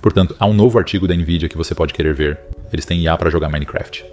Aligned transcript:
Portanto, 0.00 0.34
há 0.38 0.46
um 0.46 0.54
novo 0.54 0.78
artigo 0.78 1.06
da 1.06 1.14
Nvidia 1.14 1.48
que 1.48 1.56
você 1.56 1.74
pode 1.74 1.92
querer 1.92 2.14
ver. 2.14 2.38
Eles 2.72 2.84
têm 2.84 3.00
IA 3.00 3.16
para 3.16 3.30
jogar 3.30 3.48
Minecraft. 3.48 4.04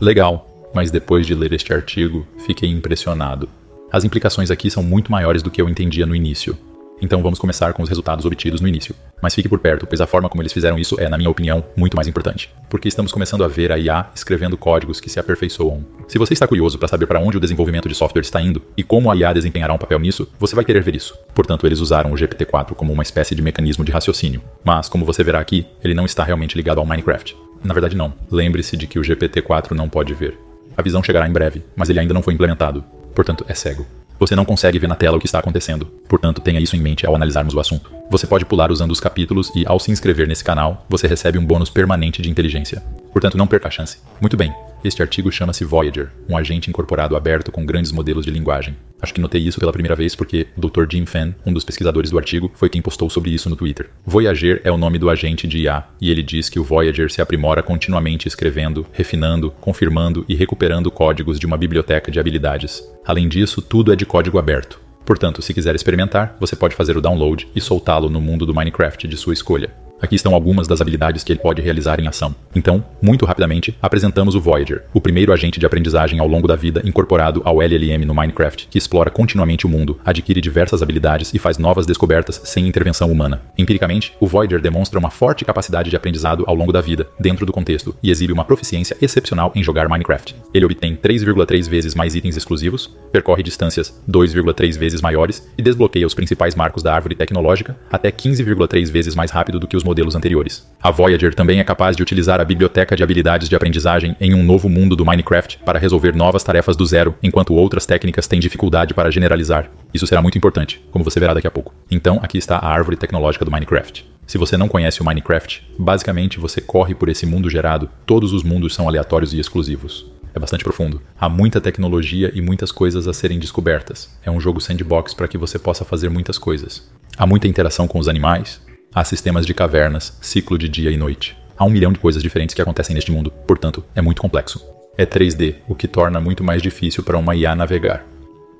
Legal, 0.00 0.70
mas 0.74 0.90
depois 0.90 1.26
de 1.26 1.34
ler 1.34 1.52
este 1.52 1.72
artigo, 1.72 2.26
fiquei 2.46 2.68
impressionado. 2.70 3.48
As 3.90 4.04
implicações 4.04 4.50
aqui 4.50 4.70
são 4.70 4.82
muito 4.82 5.10
maiores 5.10 5.42
do 5.42 5.50
que 5.50 5.60
eu 5.60 5.68
entendia 5.68 6.06
no 6.06 6.14
início. 6.14 6.56
Então 7.00 7.22
vamos 7.22 7.38
começar 7.38 7.74
com 7.74 7.82
os 7.82 7.88
resultados 7.88 8.24
obtidos 8.24 8.60
no 8.60 8.68
início. 8.68 8.94
Mas 9.20 9.34
fique 9.34 9.48
por 9.48 9.58
perto, 9.58 9.86
pois 9.86 10.00
a 10.00 10.06
forma 10.06 10.28
como 10.28 10.42
eles 10.42 10.52
fizeram 10.52 10.78
isso 10.78 10.98
é, 10.98 11.08
na 11.08 11.18
minha 11.18 11.28
opinião, 11.28 11.64
muito 11.76 11.94
mais 11.94 12.08
importante. 12.08 12.50
Porque 12.70 12.88
estamos 12.88 13.12
começando 13.12 13.44
a 13.44 13.48
ver 13.48 13.70
a 13.70 13.78
IA 13.78 14.06
escrevendo 14.14 14.56
códigos 14.56 15.00
que 15.00 15.10
se 15.10 15.20
aperfeiçoam. 15.20 15.84
Se 16.08 16.18
você 16.18 16.32
está 16.32 16.46
curioso 16.46 16.78
para 16.78 16.88
saber 16.88 17.06
para 17.06 17.20
onde 17.20 17.36
o 17.36 17.40
desenvolvimento 17.40 17.88
de 17.88 17.94
software 17.94 18.22
está 18.22 18.40
indo 18.40 18.62
e 18.76 18.82
como 18.82 19.10
a 19.10 19.16
IA 19.16 19.32
desempenhará 19.34 19.74
um 19.74 19.78
papel 19.78 19.98
nisso, 19.98 20.28
você 20.38 20.54
vai 20.54 20.64
querer 20.64 20.82
ver 20.82 20.96
isso. 20.96 21.18
Portanto, 21.34 21.66
eles 21.66 21.80
usaram 21.80 22.12
o 22.12 22.14
GPT-4 22.14 22.74
como 22.74 22.92
uma 22.92 23.02
espécie 23.02 23.34
de 23.34 23.42
mecanismo 23.42 23.84
de 23.84 23.92
raciocínio. 23.92 24.42
Mas, 24.64 24.88
como 24.88 25.04
você 25.04 25.22
verá 25.22 25.40
aqui, 25.40 25.66
ele 25.84 25.94
não 25.94 26.06
está 26.06 26.24
realmente 26.24 26.56
ligado 26.56 26.78
ao 26.78 26.86
Minecraft. 26.86 27.36
Na 27.62 27.74
verdade, 27.74 27.96
não. 27.96 28.12
Lembre-se 28.30 28.76
de 28.76 28.86
que 28.86 28.98
o 28.98 29.02
GPT-4 29.02 29.72
não 29.72 29.88
pode 29.88 30.14
ver. 30.14 30.38
A 30.76 30.82
visão 30.82 31.02
chegará 31.02 31.28
em 31.28 31.32
breve, 31.32 31.62
mas 31.74 31.90
ele 31.90 32.00
ainda 32.00 32.14
não 32.14 32.22
foi 32.22 32.34
implementado. 32.34 32.84
Portanto, 33.14 33.44
é 33.48 33.54
cego. 33.54 33.86
Você 34.18 34.34
não 34.34 34.44
consegue 34.44 34.78
ver 34.78 34.86
na 34.86 34.94
tela 34.94 35.16
o 35.16 35.20
que 35.20 35.26
está 35.26 35.38
acontecendo, 35.38 35.86
portanto 36.08 36.40
tenha 36.40 36.60
isso 36.60 36.74
em 36.74 36.80
mente 36.80 37.06
ao 37.06 37.14
analisarmos 37.14 37.54
o 37.54 37.60
assunto. 37.60 37.90
Você 38.10 38.26
pode 38.26 38.44
pular 38.44 38.70
usando 38.70 38.90
os 38.90 39.00
capítulos 39.00 39.52
e, 39.54 39.64
ao 39.66 39.78
se 39.78 39.90
inscrever 39.90 40.26
nesse 40.26 40.44
canal, 40.44 40.86
você 40.88 41.06
recebe 41.06 41.38
um 41.38 41.44
bônus 41.44 41.68
permanente 41.68 42.22
de 42.22 42.30
inteligência. 42.30 42.82
Portanto, 43.12 43.36
não 43.36 43.46
perca 43.46 43.68
a 43.68 43.70
chance. 43.70 43.98
Muito 44.20 44.36
bem, 44.36 44.54
este 44.86 45.02
artigo 45.02 45.30
chama-se 45.30 45.64
Voyager, 45.64 46.10
um 46.28 46.36
agente 46.36 46.70
incorporado 46.70 47.16
aberto 47.16 47.50
com 47.50 47.66
grandes 47.66 47.92
modelos 47.92 48.24
de 48.24 48.30
linguagem. 48.30 48.76
Acho 49.00 49.12
que 49.12 49.20
notei 49.20 49.42
isso 49.42 49.60
pela 49.60 49.72
primeira 49.72 49.94
vez 49.94 50.14
porque 50.14 50.46
o 50.56 50.60
Dr. 50.60 50.84
Jim 50.90 51.04
Fan, 51.04 51.34
um 51.44 51.52
dos 51.52 51.64
pesquisadores 51.64 52.10
do 52.10 52.18
artigo, 52.18 52.50
foi 52.54 52.68
quem 52.68 52.80
postou 52.80 53.10
sobre 53.10 53.30
isso 53.30 53.50
no 53.50 53.56
Twitter. 53.56 53.90
Voyager 54.04 54.60
é 54.64 54.70
o 54.70 54.78
nome 54.78 54.98
do 54.98 55.10
agente 55.10 55.46
de 55.46 55.58
IA, 55.58 55.84
e 56.00 56.10
ele 56.10 56.22
diz 56.22 56.48
que 56.48 56.58
o 56.58 56.64
Voyager 56.64 57.10
se 57.10 57.20
aprimora 57.20 57.62
continuamente 57.62 58.26
escrevendo, 58.26 58.86
refinando, 58.92 59.50
confirmando 59.60 60.24
e 60.28 60.34
recuperando 60.34 60.90
códigos 60.90 61.38
de 61.38 61.46
uma 61.46 61.58
biblioteca 61.58 62.10
de 62.10 62.18
habilidades. 62.18 62.82
Além 63.04 63.28
disso, 63.28 63.60
tudo 63.60 63.92
é 63.92 63.96
de 63.96 64.06
código 64.06 64.38
aberto. 64.38 64.80
Portanto, 65.04 65.40
se 65.40 65.54
quiser 65.54 65.74
experimentar, 65.74 66.36
você 66.40 66.56
pode 66.56 66.74
fazer 66.74 66.96
o 66.96 67.00
download 67.00 67.48
e 67.54 67.60
soltá-lo 67.60 68.10
no 68.10 68.20
mundo 68.20 68.44
do 68.44 68.54
Minecraft 68.54 69.06
de 69.06 69.16
sua 69.16 69.34
escolha. 69.34 69.85
Aqui 70.00 70.14
estão 70.14 70.34
algumas 70.34 70.68
das 70.68 70.82
habilidades 70.82 71.24
que 71.24 71.32
ele 71.32 71.40
pode 71.40 71.62
realizar 71.62 71.98
em 71.98 72.06
ação. 72.06 72.34
Então, 72.54 72.84
muito 73.00 73.24
rapidamente, 73.24 73.76
apresentamos 73.80 74.34
o 74.34 74.40
Voyager, 74.40 74.84
o 74.92 75.00
primeiro 75.00 75.32
agente 75.32 75.58
de 75.58 75.64
aprendizagem 75.64 76.20
ao 76.20 76.28
longo 76.28 76.46
da 76.46 76.54
vida 76.54 76.82
incorporado 76.84 77.40
ao 77.44 77.62
LLM 77.62 78.04
no 78.04 78.14
Minecraft, 78.14 78.68
que 78.70 78.76
explora 78.76 79.10
continuamente 79.10 79.64
o 79.64 79.68
mundo, 79.68 79.98
adquire 80.04 80.40
diversas 80.40 80.82
habilidades 80.82 81.32
e 81.32 81.38
faz 81.38 81.56
novas 81.56 81.86
descobertas 81.86 82.42
sem 82.44 82.68
intervenção 82.68 83.10
humana. 83.10 83.40
Empiricamente, 83.56 84.12
o 84.20 84.26
Voyager 84.26 84.60
demonstra 84.60 84.98
uma 84.98 85.10
forte 85.10 85.46
capacidade 85.46 85.88
de 85.88 85.96
aprendizado 85.96 86.44
ao 86.46 86.54
longo 86.54 86.72
da 86.72 86.82
vida, 86.82 87.08
dentro 87.18 87.46
do 87.46 87.52
contexto, 87.52 87.96
e 88.02 88.10
exibe 88.10 88.34
uma 88.34 88.44
proficiência 88.44 88.96
excepcional 89.00 89.50
em 89.54 89.62
jogar 89.62 89.88
Minecraft. 89.88 90.34
Ele 90.52 90.66
obtém 90.66 90.94
3,3 90.94 91.70
vezes 91.70 91.94
mais 91.94 92.14
itens 92.14 92.36
exclusivos, 92.36 92.94
percorre 93.10 93.42
distâncias 93.42 93.98
2,3 94.06 94.76
vezes 94.78 95.00
maiores 95.00 95.48
e 95.56 95.62
desbloqueia 95.62 96.06
os 96.06 96.14
principais 96.14 96.54
marcos 96.54 96.82
da 96.82 96.94
árvore 96.94 97.14
tecnológica 97.14 97.76
até 97.90 98.10
15,3 98.10 98.90
vezes 98.90 99.14
mais 99.14 99.30
rápido 99.30 99.58
do 99.58 99.66
que 99.66 99.76
os 99.76 99.85
modelos 99.86 100.14
anteriores. 100.14 100.66
A 100.82 100.90
Voyager 100.90 101.34
também 101.34 101.60
é 101.60 101.64
capaz 101.64 101.96
de 101.96 102.02
utilizar 102.02 102.40
a 102.40 102.44
biblioteca 102.44 102.94
de 102.94 103.02
habilidades 103.02 103.48
de 103.48 103.56
aprendizagem 103.56 104.14
em 104.20 104.34
um 104.34 104.42
novo 104.42 104.68
mundo 104.68 104.94
do 104.94 105.06
Minecraft 105.06 105.60
para 105.64 105.78
resolver 105.78 106.14
novas 106.14 106.44
tarefas 106.44 106.76
do 106.76 106.84
zero, 106.84 107.14
enquanto 107.22 107.54
outras 107.54 107.86
técnicas 107.86 108.26
têm 108.26 108.40
dificuldade 108.40 108.92
para 108.92 109.10
generalizar. 109.10 109.70
Isso 109.94 110.06
será 110.06 110.20
muito 110.20 110.36
importante, 110.36 110.84
como 110.90 111.04
você 111.04 111.18
verá 111.18 111.32
daqui 111.32 111.46
a 111.46 111.50
pouco. 111.50 111.72
Então, 111.90 112.20
aqui 112.22 112.36
está 112.36 112.56
a 112.56 112.68
árvore 112.68 112.96
tecnológica 112.96 113.44
do 113.44 113.50
Minecraft. 113.50 114.04
Se 114.26 114.36
você 114.36 114.56
não 114.56 114.68
conhece 114.68 115.00
o 115.00 115.04
Minecraft, 115.04 115.62
basicamente 115.78 116.40
você 116.40 116.60
corre 116.60 116.94
por 116.94 117.08
esse 117.08 117.24
mundo 117.24 117.48
gerado, 117.48 117.88
todos 118.04 118.32
os 118.32 118.42
mundos 118.42 118.74
são 118.74 118.88
aleatórios 118.88 119.32
e 119.32 119.38
exclusivos. 119.38 120.10
É 120.34 120.38
bastante 120.38 120.64
profundo. 120.64 121.00
Há 121.18 121.30
muita 121.30 121.62
tecnologia 121.62 122.30
e 122.34 122.42
muitas 122.42 122.70
coisas 122.70 123.08
a 123.08 123.14
serem 123.14 123.38
descobertas. 123.38 124.14
É 124.22 124.30
um 124.30 124.38
jogo 124.38 124.60
sandbox 124.60 125.14
para 125.14 125.28
que 125.28 125.38
você 125.38 125.58
possa 125.58 125.82
fazer 125.82 126.10
muitas 126.10 126.36
coisas. 126.36 126.90
Há 127.16 127.24
muita 127.24 127.48
interação 127.48 127.88
com 127.88 127.98
os 127.98 128.06
animais, 128.06 128.60
Há 128.96 129.04
sistemas 129.04 129.44
de 129.44 129.52
cavernas, 129.52 130.16
ciclo 130.22 130.56
de 130.56 130.70
dia 130.70 130.90
e 130.90 130.96
noite. 130.96 131.36
Há 131.54 131.66
um 131.66 131.68
milhão 131.68 131.92
de 131.92 131.98
coisas 131.98 132.22
diferentes 132.22 132.54
que 132.54 132.62
acontecem 132.62 132.94
neste 132.94 133.12
mundo, 133.12 133.30
portanto, 133.46 133.84
é 133.94 134.00
muito 134.00 134.22
complexo. 134.22 134.66
É 134.96 135.04
3D, 135.04 135.56
o 135.68 135.74
que 135.74 135.86
torna 135.86 136.18
muito 136.18 136.42
mais 136.42 136.62
difícil 136.62 137.02
para 137.02 137.18
uma 137.18 137.36
IA 137.36 137.54
navegar. 137.54 138.06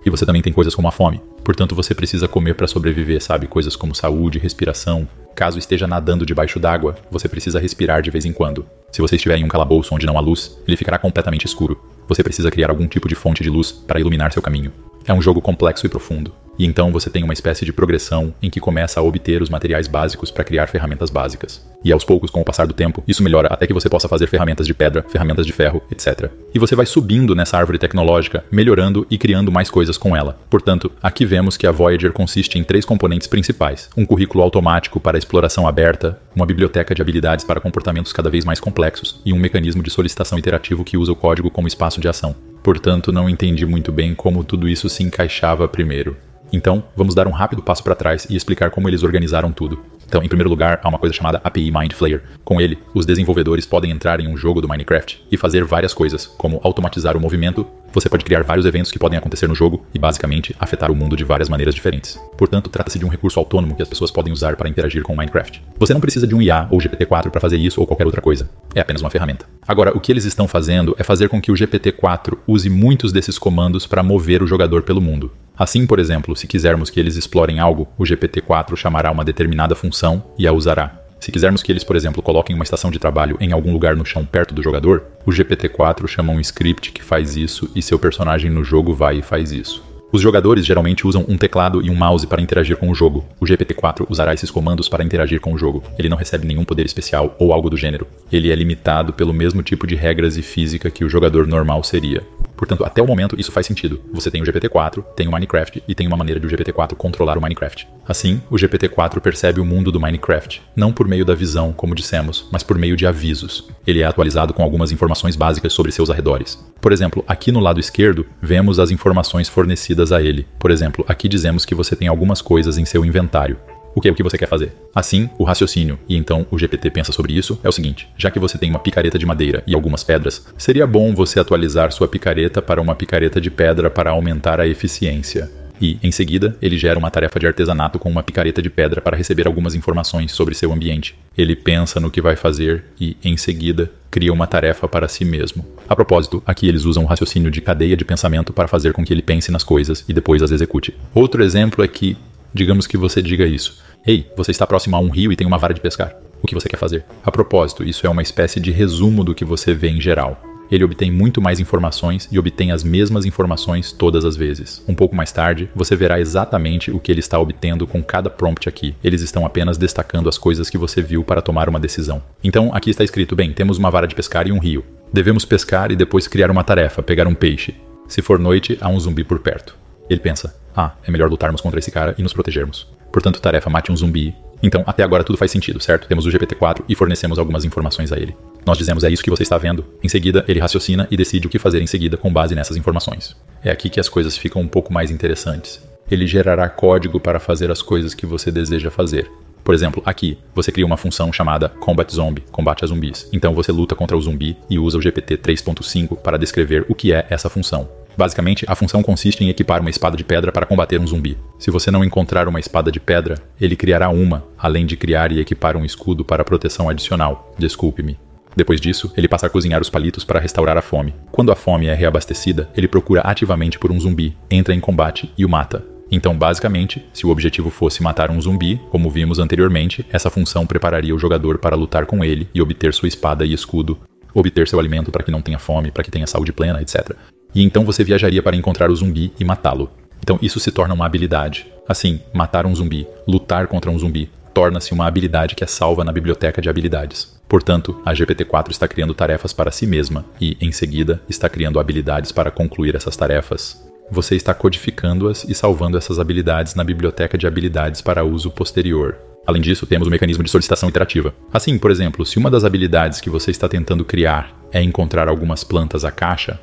E 0.04 0.10
você 0.10 0.26
também 0.26 0.42
tem 0.42 0.52
coisas 0.52 0.74
como 0.74 0.88
a 0.88 0.92
fome, 0.92 1.22
portanto 1.42 1.74
você 1.74 1.94
precisa 1.94 2.28
comer 2.28 2.54
para 2.54 2.66
sobreviver, 2.66 3.22
sabe? 3.22 3.46
Coisas 3.46 3.74
como 3.76 3.94
saúde, 3.94 4.38
respiração. 4.38 5.08
Caso 5.34 5.58
esteja 5.58 5.86
nadando 5.86 6.26
debaixo 6.26 6.60
d'água, 6.60 6.96
você 7.10 7.30
precisa 7.30 7.58
respirar 7.58 8.02
de 8.02 8.10
vez 8.10 8.26
em 8.26 8.32
quando. 8.34 8.66
Se 8.92 9.00
você 9.00 9.16
estiver 9.16 9.38
em 9.38 9.44
um 9.44 9.48
calabouço 9.48 9.94
onde 9.94 10.04
não 10.04 10.18
há 10.18 10.20
luz, 10.20 10.58
ele 10.68 10.76
ficará 10.76 10.98
completamente 10.98 11.46
escuro. 11.46 11.82
Você 12.06 12.22
precisa 12.22 12.50
criar 12.50 12.68
algum 12.68 12.86
tipo 12.86 13.08
de 13.08 13.14
fonte 13.14 13.42
de 13.42 13.48
luz 13.48 13.72
para 13.72 13.98
iluminar 13.98 14.30
seu 14.34 14.42
caminho. 14.42 14.70
É 15.06 15.14
um 15.14 15.22
jogo 15.22 15.40
complexo 15.40 15.86
e 15.86 15.88
profundo. 15.88 16.30
E 16.58 16.64
então 16.64 16.90
você 16.90 17.10
tem 17.10 17.22
uma 17.22 17.32
espécie 17.32 17.64
de 17.64 17.72
progressão 17.72 18.34
em 18.42 18.50
que 18.50 18.60
começa 18.60 19.00
a 19.00 19.02
obter 19.02 19.42
os 19.42 19.50
materiais 19.50 19.86
básicos 19.86 20.30
para 20.30 20.44
criar 20.44 20.66
ferramentas 20.66 21.10
básicas. 21.10 21.64
E 21.84 21.92
aos 21.92 22.04
poucos, 22.04 22.30
com 22.30 22.40
o 22.40 22.44
passar 22.44 22.66
do 22.66 22.74
tempo, 22.74 23.04
isso 23.06 23.22
melhora 23.22 23.48
até 23.48 23.66
que 23.66 23.72
você 23.72 23.88
possa 23.88 24.08
fazer 24.08 24.26
ferramentas 24.26 24.66
de 24.66 24.74
pedra, 24.74 25.04
ferramentas 25.08 25.46
de 25.46 25.52
ferro, 25.52 25.82
etc. 25.90 26.30
E 26.52 26.58
você 26.58 26.74
vai 26.74 26.84
subindo 26.84 27.34
nessa 27.34 27.56
árvore 27.56 27.78
tecnológica, 27.78 28.44
melhorando 28.50 29.06
e 29.08 29.16
criando 29.16 29.52
mais 29.52 29.70
coisas 29.70 29.96
com 29.96 30.16
ela. 30.16 30.38
Portanto, 30.50 30.90
aqui 31.02 31.24
vemos 31.24 31.56
que 31.56 31.66
a 31.66 31.70
Voyager 31.70 32.12
consiste 32.12 32.58
em 32.58 32.64
três 32.64 32.84
componentes 32.84 33.28
principais: 33.28 33.88
um 33.96 34.04
currículo 34.04 34.42
automático 34.42 34.98
para 34.98 35.18
exploração 35.18 35.68
aberta, 35.68 36.18
uma 36.34 36.46
biblioteca 36.46 36.94
de 36.94 37.02
habilidades 37.02 37.44
para 37.44 37.60
comportamentos 37.60 38.12
cada 38.12 38.30
vez 38.30 38.44
mais 38.44 38.58
complexos 38.58 39.20
e 39.24 39.32
um 39.32 39.38
mecanismo 39.38 39.82
de 39.82 39.90
solicitação 39.90 40.38
iterativo 40.38 40.84
que 40.84 40.96
usa 40.96 41.12
o 41.12 41.16
código 41.16 41.50
como 41.50 41.68
espaço 41.68 42.00
de 42.00 42.08
ação. 42.08 42.34
Portanto, 42.62 43.12
não 43.12 43.28
entendi 43.28 43.64
muito 43.64 43.92
bem 43.92 44.12
como 44.12 44.42
tudo 44.42 44.68
isso 44.68 44.88
se 44.88 45.04
encaixava 45.04 45.68
primeiro. 45.68 46.16
Então, 46.56 46.82
vamos 46.96 47.14
dar 47.14 47.28
um 47.28 47.32
rápido 47.32 47.62
passo 47.62 47.84
para 47.84 47.94
trás 47.94 48.26
e 48.30 48.34
explicar 48.34 48.70
como 48.70 48.88
eles 48.88 49.02
organizaram 49.02 49.52
tudo. 49.52 49.78
Então, 50.08 50.22
em 50.22 50.28
primeiro 50.28 50.48
lugar, 50.48 50.80
há 50.82 50.88
uma 50.88 50.98
coisa 50.98 51.14
chamada 51.14 51.38
API 51.44 51.70
Mind 51.70 51.92
Flayer. 51.92 52.22
Com 52.42 52.58
ele, 52.58 52.78
os 52.94 53.04
desenvolvedores 53.04 53.66
podem 53.66 53.90
entrar 53.90 54.20
em 54.20 54.26
um 54.26 54.38
jogo 54.38 54.62
do 54.62 54.68
Minecraft 54.68 55.22
e 55.30 55.36
fazer 55.36 55.64
várias 55.64 55.92
coisas, 55.92 56.24
como 56.24 56.58
automatizar 56.64 57.14
o 57.14 57.20
movimento. 57.20 57.66
Você 57.96 58.10
pode 58.10 58.26
criar 58.26 58.42
vários 58.42 58.66
eventos 58.66 58.92
que 58.92 58.98
podem 58.98 59.18
acontecer 59.18 59.48
no 59.48 59.54
jogo 59.54 59.86
e, 59.94 59.98
basicamente, 59.98 60.54
afetar 60.60 60.92
o 60.92 60.94
mundo 60.94 61.16
de 61.16 61.24
várias 61.24 61.48
maneiras 61.48 61.74
diferentes. 61.74 62.20
Portanto, 62.36 62.68
trata-se 62.68 62.98
de 62.98 63.06
um 63.06 63.08
recurso 63.08 63.38
autônomo 63.38 63.74
que 63.74 63.80
as 63.80 63.88
pessoas 63.88 64.10
podem 64.10 64.34
usar 64.34 64.54
para 64.54 64.68
interagir 64.68 65.02
com 65.02 65.14
o 65.14 65.16
Minecraft. 65.16 65.62
Você 65.78 65.94
não 65.94 66.00
precisa 66.02 66.26
de 66.26 66.34
um 66.34 66.42
IA 66.42 66.68
ou 66.70 66.78
GPT-4 66.78 67.30
para 67.30 67.40
fazer 67.40 67.56
isso 67.56 67.80
ou 67.80 67.86
qualquer 67.86 68.04
outra 68.04 68.20
coisa. 68.20 68.50
É 68.74 68.80
apenas 68.80 69.00
uma 69.00 69.08
ferramenta. 69.08 69.46
Agora, 69.66 69.96
o 69.96 70.00
que 70.00 70.12
eles 70.12 70.26
estão 70.26 70.46
fazendo 70.46 70.94
é 70.98 71.02
fazer 71.02 71.30
com 71.30 71.40
que 71.40 71.50
o 71.50 71.54
GPT-4 71.54 72.36
use 72.46 72.68
muitos 72.68 73.12
desses 73.12 73.38
comandos 73.38 73.86
para 73.86 74.02
mover 74.02 74.42
o 74.42 74.46
jogador 74.46 74.82
pelo 74.82 75.00
mundo. 75.00 75.32
Assim, 75.56 75.86
por 75.86 75.98
exemplo, 75.98 76.36
se 76.36 76.46
quisermos 76.46 76.90
que 76.90 77.00
eles 77.00 77.16
explorem 77.16 77.60
algo, 77.60 77.88
o 77.96 78.02
GPT-4 78.02 78.76
chamará 78.76 79.10
uma 79.10 79.24
determinada 79.24 79.74
função 79.74 80.22
e 80.38 80.46
a 80.46 80.52
usará. 80.52 81.05
Se 81.18 81.32
quisermos 81.32 81.62
que 81.62 81.72
eles, 81.72 81.82
por 81.82 81.96
exemplo, 81.96 82.22
coloquem 82.22 82.54
uma 82.54 82.62
estação 82.62 82.90
de 82.90 82.98
trabalho 82.98 83.36
em 83.40 83.52
algum 83.52 83.72
lugar 83.72 83.96
no 83.96 84.04
chão 84.04 84.24
perto 84.24 84.54
do 84.54 84.62
jogador, 84.62 85.04
o 85.24 85.30
GPT-4 85.30 86.06
chama 86.06 86.32
um 86.32 86.40
script 86.40 86.92
que 86.92 87.02
faz 87.02 87.36
isso 87.36 87.70
e 87.74 87.82
seu 87.82 87.98
personagem 87.98 88.50
no 88.50 88.62
jogo 88.62 88.94
vai 88.94 89.18
e 89.18 89.22
faz 89.22 89.50
isso. 89.50 89.82
Os 90.12 90.22
jogadores 90.22 90.64
geralmente 90.64 91.06
usam 91.06 91.24
um 91.28 91.36
teclado 91.36 91.82
e 91.82 91.90
um 91.90 91.94
mouse 91.94 92.26
para 92.26 92.40
interagir 92.40 92.76
com 92.76 92.88
o 92.88 92.94
jogo. 92.94 93.24
O 93.40 93.44
GPT-4 93.44 94.06
usará 94.08 94.32
esses 94.32 94.50
comandos 94.50 94.88
para 94.88 95.02
interagir 95.02 95.40
com 95.40 95.52
o 95.52 95.58
jogo. 95.58 95.82
Ele 95.98 96.08
não 96.08 96.16
recebe 96.16 96.46
nenhum 96.46 96.64
poder 96.64 96.86
especial 96.86 97.34
ou 97.40 97.52
algo 97.52 97.68
do 97.68 97.76
gênero. 97.76 98.06
Ele 98.30 98.52
é 98.52 98.54
limitado 98.54 99.12
pelo 99.12 99.34
mesmo 99.34 99.62
tipo 99.62 99.86
de 99.86 99.96
regras 99.96 100.36
e 100.36 100.42
física 100.42 100.90
que 100.90 101.04
o 101.04 101.08
jogador 101.08 101.46
normal 101.46 101.82
seria. 101.82 102.22
Portanto, 102.56 102.84
até 102.84 103.02
o 103.02 103.06
momento 103.06 103.38
isso 103.38 103.52
faz 103.52 103.66
sentido. 103.66 104.00
Você 104.12 104.30
tem 104.30 104.42
o 104.42 104.44
GPT-4, 104.44 105.04
tem 105.14 105.28
o 105.28 105.32
Minecraft 105.32 105.82
e 105.86 105.94
tem 105.94 106.06
uma 106.06 106.16
maneira 106.16 106.40
de 106.40 106.46
o 106.46 106.50
GPT-4 106.50 106.94
controlar 106.94 107.36
o 107.36 107.40
Minecraft. 107.40 107.86
Assim, 108.08 108.40
o 108.50 108.56
GPT-4 108.56 109.20
percebe 109.20 109.60
o 109.60 109.64
mundo 109.64 109.92
do 109.92 110.00
Minecraft, 110.00 110.62
não 110.74 110.92
por 110.92 111.06
meio 111.06 111.24
da 111.24 111.34
visão, 111.34 111.72
como 111.72 111.94
dissemos, 111.94 112.48
mas 112.50 112.62
por 112.62 112.78
meio 112.78 112.96
de 112.96 113.06
avisos. 113.06 113.68
Ele 113.86 114.00
é 114.00 114.04
atualizado 114.04 114.54
com 114.54 114.62
algumas 114.62 114.92
informações 114.92 115.36
básicas 115.36 115.72
sobre 115.72 115.92
seus 115.92 116.10
arredores. 116.10 116.58
Por 116.80 116.92
exemplo, 116.92 117.24
aqui 117.26 117.50
no 117.52 117.60
lado 117.60 117.80
esquerdo, 117.80 118.26
vemos 118.40 118.78
as 118.78 118.90
informações 118.90 119.48
fornecidas 119.48 120.12
a 120.12 120.22
ele. 120.22 120.46
Por 120.58 120.70
exemplo, 120.70 121.04
aqui 121.08 121.28
dizemos 121.28 121.64
que 121.64 121.74
você 121.74 121.96
tem 121.96 122.08
algumas 122.08 122.40
coisas 122.40 122.78
em 122.78 122.84
seu 122.84 123.04
inventário 123.04 123.58
o 123.96 124.00
que 124.00 124.08
é 124.08 124.10
o 124.12 124.14
que 124.14 124.22
você 124.22 124.36
quer 124.36 124.46
fazer. 124.46 124.72
Assim, 124.94 125.30
o 125.38 125.44
raciocínio, 125.44 125.98
e 126.06 126.16
então 126.16 126.46
o 126.50 126.58
GPT 126.58 126.90
pensa 126.90 127.12
sobre 127.12 127.32
isso, 127.32 127.58
é 127.64 127.68
o 127.68 127.72
seguinte: 127.72 128.06
já 128.18 128.30
que 128.30 128.38
você 128.38 128.58
tem 128.58 128.68
uma 128.68 128.78
picareta 128.78 129.18
de 129.18 129.24
madeira 129.24 129.64
e 129.66 129.74
algumas 129.74 130.04
pedras, 130.04 130.46
seria 130.58 130.86
bom 130.86 131.14
você 131.14 131.40
atualizar 131.40 131.90
sua 131.90 132.06
picareta 132.06 132.60
para 132.60 132.80
uma 132.80 132.94
picareta 132.94 133.40
de 133.40 133.50
pedra 133.50 133.88
para 133.88 134.10
aumentar 134.10 134.60
a 134.60 134.68
eficiência. 134.68 135.50
E, 135.80 135.98
em 136.02 136.10
seguida, 136.10 136.56
ele 136.62 136.78
gera 136.78 136.98
uma 136.98 137.10
tarefa 137.10 137.38
de 137.38 137.46
artesanato 137.46 137.98
com 137.98 138.10
uma 138.10 138.22
picareta 138.22 138.62
de 138.62 138.70
pedra 138.70 139.00
para 139.00 139.16
receber 139.16 139.46
algumas 139.46 139.74
informações 139.74 140.32
sobre 140.32 140.54
seu 140.54 140.72
ambiente. 140.72 141.14
Ele 141.36 141.54
pensa 141.54 142.00
no 142.00 142.10
que 142.10 142.20
vai 142.20 142.34
fazer 142.34 142.84
e, 142.98 143.16
em 143.22 143.36
seguida, 143.36 143.90
cria 144.10 144.32
uma 144.32 144.46
tarefa 144.46 144.88
para 144.88 145.08
si 145.08 145.24
mesmo. 145.24 145.66
A 145.86 145.94
propósito, 145.94 146.42
aqui 146.46 146.66
eles 146.66 146.84
usam 146.84 147.04
o 147.04 147.06
raciocínio 147.06 147.50
de 147.50 147.60
cadeia 147.60 147.96
de 147.96 148.04
pensamento 148.04 148.52
para 148.52 148.68
fazer 148.68 148.94
com 148.94 149.04
que 149.04 149.12
ele 149.12 149.20
pense 149.20 149.52
nas 149.52 149.62
coisas 149.62 150.02
e 150.08 150.14
depois 150.14 150.42
as 150.42 150.50
execute. 150.50 150.94
Outro 151.14 151.44
exemplo 151.44 151.84
é 151.84 151.88
que, 151.88 152.16
digamos 152.56 152.86
que 152.86 152.96
você 152.96 153.22
diga 153.22 153.46
isso: 153.46 153.78
Ei, 154.04 154.26
você 154.36 154.50
está 154.50 154.66
próximo 154.66 154.96
a 154.96 154.98
um 154.98 155.10
rio 155.10 155.30
e 155.30 155.36
tem 155.36 155.46
uma 155.46 155.58
vara 155.58 155.74
de 155.74 155.80
pescar. 155.80 156.16
o 156.42 156.46
que 156.46 156.54
você 156.54 156.68
quer 156.68 156.76
fazer. 156.76 157.04
A 157.24 157.30
propósito, 157.30 157.82
isso 157.82 158.06
é 158.06 158.10
uma 158.10 158.22
espécie 158.22 158.60
de 158.60 158.70
resumo 158.70 159.24
do 159.24 159.34
que 159.34 159.44
você 159.44 159.74
vê 159.74 159.88
em 159.88 160.00
geral. 160.00 160.40
Ele 160.70 160.84
obtém 160.84 161.10
muito 161.10 161.40
mais 161.40 161.60
informações 161.60 162.28
e 162.30 162.38
obtém 162.38 162.72
as 162.72 162.82
mesmas 162.82 163.24
informações 163.24 163.92
todas 163.92 164.24
as 164.24 164.36
vezes. 164.36 164.82
Um 164.88 164.94
pouco 164.94 165.14
mais 165.14 165.30
tarde, 165.30 165.70
você 165.74 165.94
verá 165.94 166.20
exatamente 166.20 166.90
o 166.90 166.98
que 166.98 167.12
ele 167.12 167.20
está 167.20 167.38
obtendo 167.38 167.86
com 167.86 168.02
cada 168.02 168.28
prompt 168.28 168.68
aqui. 168.68 168.94
Eles 169.02 169.22
estão 169.22 169.46
apenas 169.46 169.78
destacando 169.78 170.28
as 170.28 170.36
coisas 170.36 170.68
que 170.68 170.78
você 170.78 171.00
viu 171.00 171.22
para 171.22 171.42
tomar 171.42 171.68
uma 171.68 171.80
decisão. 171.80 172.22
Então, 172.42 172.70
aqui 172.74 172.90
está 172.90 173.04
escrito: 173.04 173.36
bem, 173.36 173.52
temos 173.52 173.78
uma 173.78 173.90
vara 173.90 174.06
de 174.06 174.14
pescar 174.14 174.46
e 174.46 174.52
um 174.52 174.58
rio. 174.58 174.84
Devemos 175.12 175.44
pescar 175.44 175.90
e 175.90 175.96
depois 175.96 176.26
criar 176.26 176.50
uma 176.50 176.64
tarefa, 176.64 177.02
pegar 177.02 177.26
um 177.26 177.34
peixe. 177.34 177.74
Se 178.08 178.20
for 178.20 178.38
noite, 178.38 178.76
há 178.80 178.88
um 178.88 178.98
zumbi 178.98 179.24
por 179.24 179.38
perto. 179.38 179.85
Ele 180.08 180.20
pensa: 180.20 180.54
ah, 180.74 180.92
é 181.06 181.10
melhor 181.10 181.30
lutarmos 181.30 181.60
contra 181.60 181.78
esse 181.78 181.90
cara 181.90 182.14
e 182.18 182.22
nos 182.22 182.32
protegermos. 182.32 182.86
Portanto, 183.12 183.40
tarefa: 183.40 183.70
mate 183.70 183.90
um 183.90 183.96
zumbi. 183.96 184.34
Então, 184.62 184.82
até 184.86 185.02
agora 185.02 185.22
tudo 185.22 185.38
faz 185.38 185.50
sentido, 185.50 185.80
certo? 185.80 186.08
Temos 186.08 186.24
o 186.24 186.30
GPT-4 186.30 186.84
e 186.88 186.94
fornecemos 186.94 187.38
algumas 187.38 187.64
informações 187.64 188.10
a 188.12 188.16
ele. 188.18 188.34
Nós 188.64 188.78
dizemos 188.78 189.04
é 189.04 189.10
isso 189.10 189.22
que 189.22 189.30
você 189.30 189.42
está 189.42 189.58
vendo. 189.58 189.84
Em 190.02 190.08
seguida, 190.08 190.44
ele 190.48 190.60
raciocina 190.60 191.06
e 191.10 191.16
decide 191.16 191.46
o 191.46 191.50
que 191.50 191.58
fazer 191.58 191.82
em 191.82 191.86
seguida 191.86 192.16
com 192.16 192.32
base 192.32 192.54
nessas 192.54 192.76
informações. 192.76 193.36
É 193.62 193.70
aqui 193.70 193.90
que 193.90 194.00
as 194.00 194.08
coisas 194.08 194.36
ficam 194.36 194.62
um 194.62 194.68
pouco 194.68 194.92
mais 194.92 195.10
interessantes. 195.10 195.82
Ele 196.10 196.26
gerará 196.26 196.68
código 196.68 197.20
para 197.20 197.38
fazer 197.40 197.70
as 197.70 197.82
coisas 197.82 198.14
que 198.14 198.26
você 198.26 198.50
deseja 198.50 198.90
fazer. 198.90 199.30
Por 199.62 199.74
exemplo, 199.74 200.00
aqui, 200.06 200.38
você 200.54 200.70
cria 200.70 200.86
uma 200.86 200.96
função 200.96 201.32
chamada 201.32 201.68
Combat 201.68 202.12
Zombie, 202.14 202.44
combate 202.52 202.84
a 202.84 202.86
zumbis. 202.86 203.28
Então 203.32 203.52
você 203.52 203.72
luta 203.72 203.96
contra 203.96 204.16
o 204.16 204.20
zumbi 204.20 204.56
e 204.70 204.78
usa 204.78 204.96
o 204.96 205.02
GPT 205.02 205.38
3.5 205.38 206.16
para 206.18 206.38
descrever 206.38 206.86
o 206.88 206.94
que 206.94 207.12
é 207.12 207.26
essa 207.28 207.50
função. 207.50 207.88
Basicamente, 208.16 208.64
a 208.68 208.74
função 208.74 209.02
consiste 209.02 209.44
em 209.44 209.48
equipar 209.48 209.80
uma 209.80 209.90
espada 209.90 210.16
de 210.16 210.24
pedra 210.24 210.50
para 210.50 210.64
combater 210.64 210.98
um 210.98 211.06
zumbi. 211.06 211.36
Se 211.58 211.70
você 211.70 211.90
não 211.90 212.04
encontrar 212.04 212.48
uma 212.48 212.58
espada 212.58 212.90
de 212.90 212.98
pedra, 212.98 213.36
ele 213.60 213.76
criará 213.76 214.08
uma, 214.08 214.44
além 214.58 214.86
de 214.86 214.96
criar 214.96 215.30
e 215.32 215.40
equipar 215.40 215.76
um 215.76 215.84
escudo 215.84 216.24
para 216.24 216.44
proteção 216.44 216.88
adicional. 216.88 217.54
Desculpe-me. 217.58 218.18
Depois 218.56 218.80
disso, 218.80 219.12
ele 219.14 219.28
passa 219.28 219.46
a 219.46 219.50
cozinhar 219.50 219.82
os 219.82 219.90
palitos 219.90 220.24
para 220.24 220.40
restaurar 220.40 220.78
a 220.78 220.82
fome. 220.82 221.14
Quando 221.30 221.52
a 221.52 221.54
fome 221.56 221.88
é 221.88 221.94
reabastecida, 221.94 222.70
ele 222.74 222.88
procura 222.88 223.20
ativamente 223.20 223.78
por 223.78 223.92
um 223.92 224.00
zumbi, 224.00 224.34
entra 224.50 224.74
em 224.74 224.80
combate 224.80 225.30
e 225.36 225.44
o 225.44 225.48
mata. 225.48 225.84
Então, 226.10 226.36
basicamente, 226.36 227.04
se 227.12 227.26
o 227.26 227.30
objetivo 227.30 227.68
fosse 227.68 228.02
matar 228.02 228.30
um 228.30 228.40
zumbi, 228.40 228.80
como 228.90 229.10
vimos 229.10 229.38
anteriormente, 229.38 230.06
essa 230.10 230.30
função 230.30 230.66
prepararia 230.66 231.14
o 231.14 231.18
jogador 231.18 231.58
para 231.58 231.76
lutar 231.76 232.06
com 232.06 232.24
ele 232.24 232.48
e 232.54 232.62
obter 232.62 232.94
sua 232.94 233.08
espada 233.08 233.44
e 233.44 233.52
escudo, 233.52 233.98
obter 234.32 234.68
seu 234.68 234.78
alimento 234.78 235.10
para 235.10 235.22
que 235.22 235.30
não 235.30 235.42
tenha 235.42 235.58
fome, 235.58 235.90
para 235.90 236.04
que 236.04 236.10
tenha 236.10 236.26
saúde 236.26 236.52
plena, 236.52 236.80
etc. 236.80 237.14
E 237.56 237.62
então 237.62 237.86
você 237.86 238.04
viajaria 238.04 238.42
para 238.42 238.54
encontrar 238.54 238.90
o 238.90 238.94
zumbi 238.94 239.32
e 239.40 239.44
matá-lo. 239.44 239.90
Então 240.22 240.38
isso 240.42 240.60
se 240.60 240.70
torna 240.70 240.92
uma 240.92 241.06
habilidade. 241.06 241.66
Assim, 241.88 242.20
matar 242.34 242.66
um 242.66 242.74
zumbi, 242.74 243.06
lutar 243.26 243.66
contra 243.66 243.90
um 243.90 243.98
zumbi, 243.98 244.28
torna-se 244.52 244.92
uma 244.92 245.06
habilidade 245.06 245.54
que 245.54 245.64
é 245.64 245.66
salva 245.66 246.04
na 246.04 246.12
biblioteca 246.12 246.60
de 246.60 246.68
habilidades. 246.68 247.34
Portanto, 247.48 247.98
a 248.04 248.12
GPT-4 248.12 248.72
está 248.72 248.86
criando 248.86 249.14
tarefas 249.14 249.54
para 249.54 249.70
si 249.70 249.86
mesma 249.86 250.26
e, 250.38 250.54
em 250.60 250.70
seguida, 250.70 251.18
está 251.30 251.48
criando 251.48 251.80
habilidades 251.80 252.30
para 252.30 252.50
concluir 252.50 252.94
essas 252.94 253.16
tarefas. 253.16 253.82
Você 254.10 254.36
está 254.36 254.52
codificando-as 254.52 255.44
e 255.44 255.54
salvando 255.54 255.96
essas 255.96 256.18
habilidades 256.18 256.74
na 256.74 256.84
biblioteca 256.84 257.38
de 257.38 257.46
habilidades 257.46 258.02
para 258.02 258.22
uso 258.22 258.50
posterior. 258.50 259.16
Além 259.46 259.62
disso, 259.62 259.86
temos 259.86 260.06
o 260.06 260.10
mecanismo 260.10 260.44
de 260.44 260.50
solicitação 260.50 260.90
iterativa. 260.90 261.32
Assim, 261.50 261.78
por 261.78 261.90
exemplo, 261.90 262.26
se 262.26 262.36
uma 262.36 262.50
das 262.50 262.64
habilidades 262.64 263.18
que 263.18 263.30
você 263.30 263.50
está 263.50 263.66
tentando 263.66 264.04
criar 264.04 264.54
é 264.70 264.82
encontrar 264.82 265.26
algumas 265.26 265.64
plantas 265.64 266.04
à 266.04 266.10
caixa, 266.10 266.60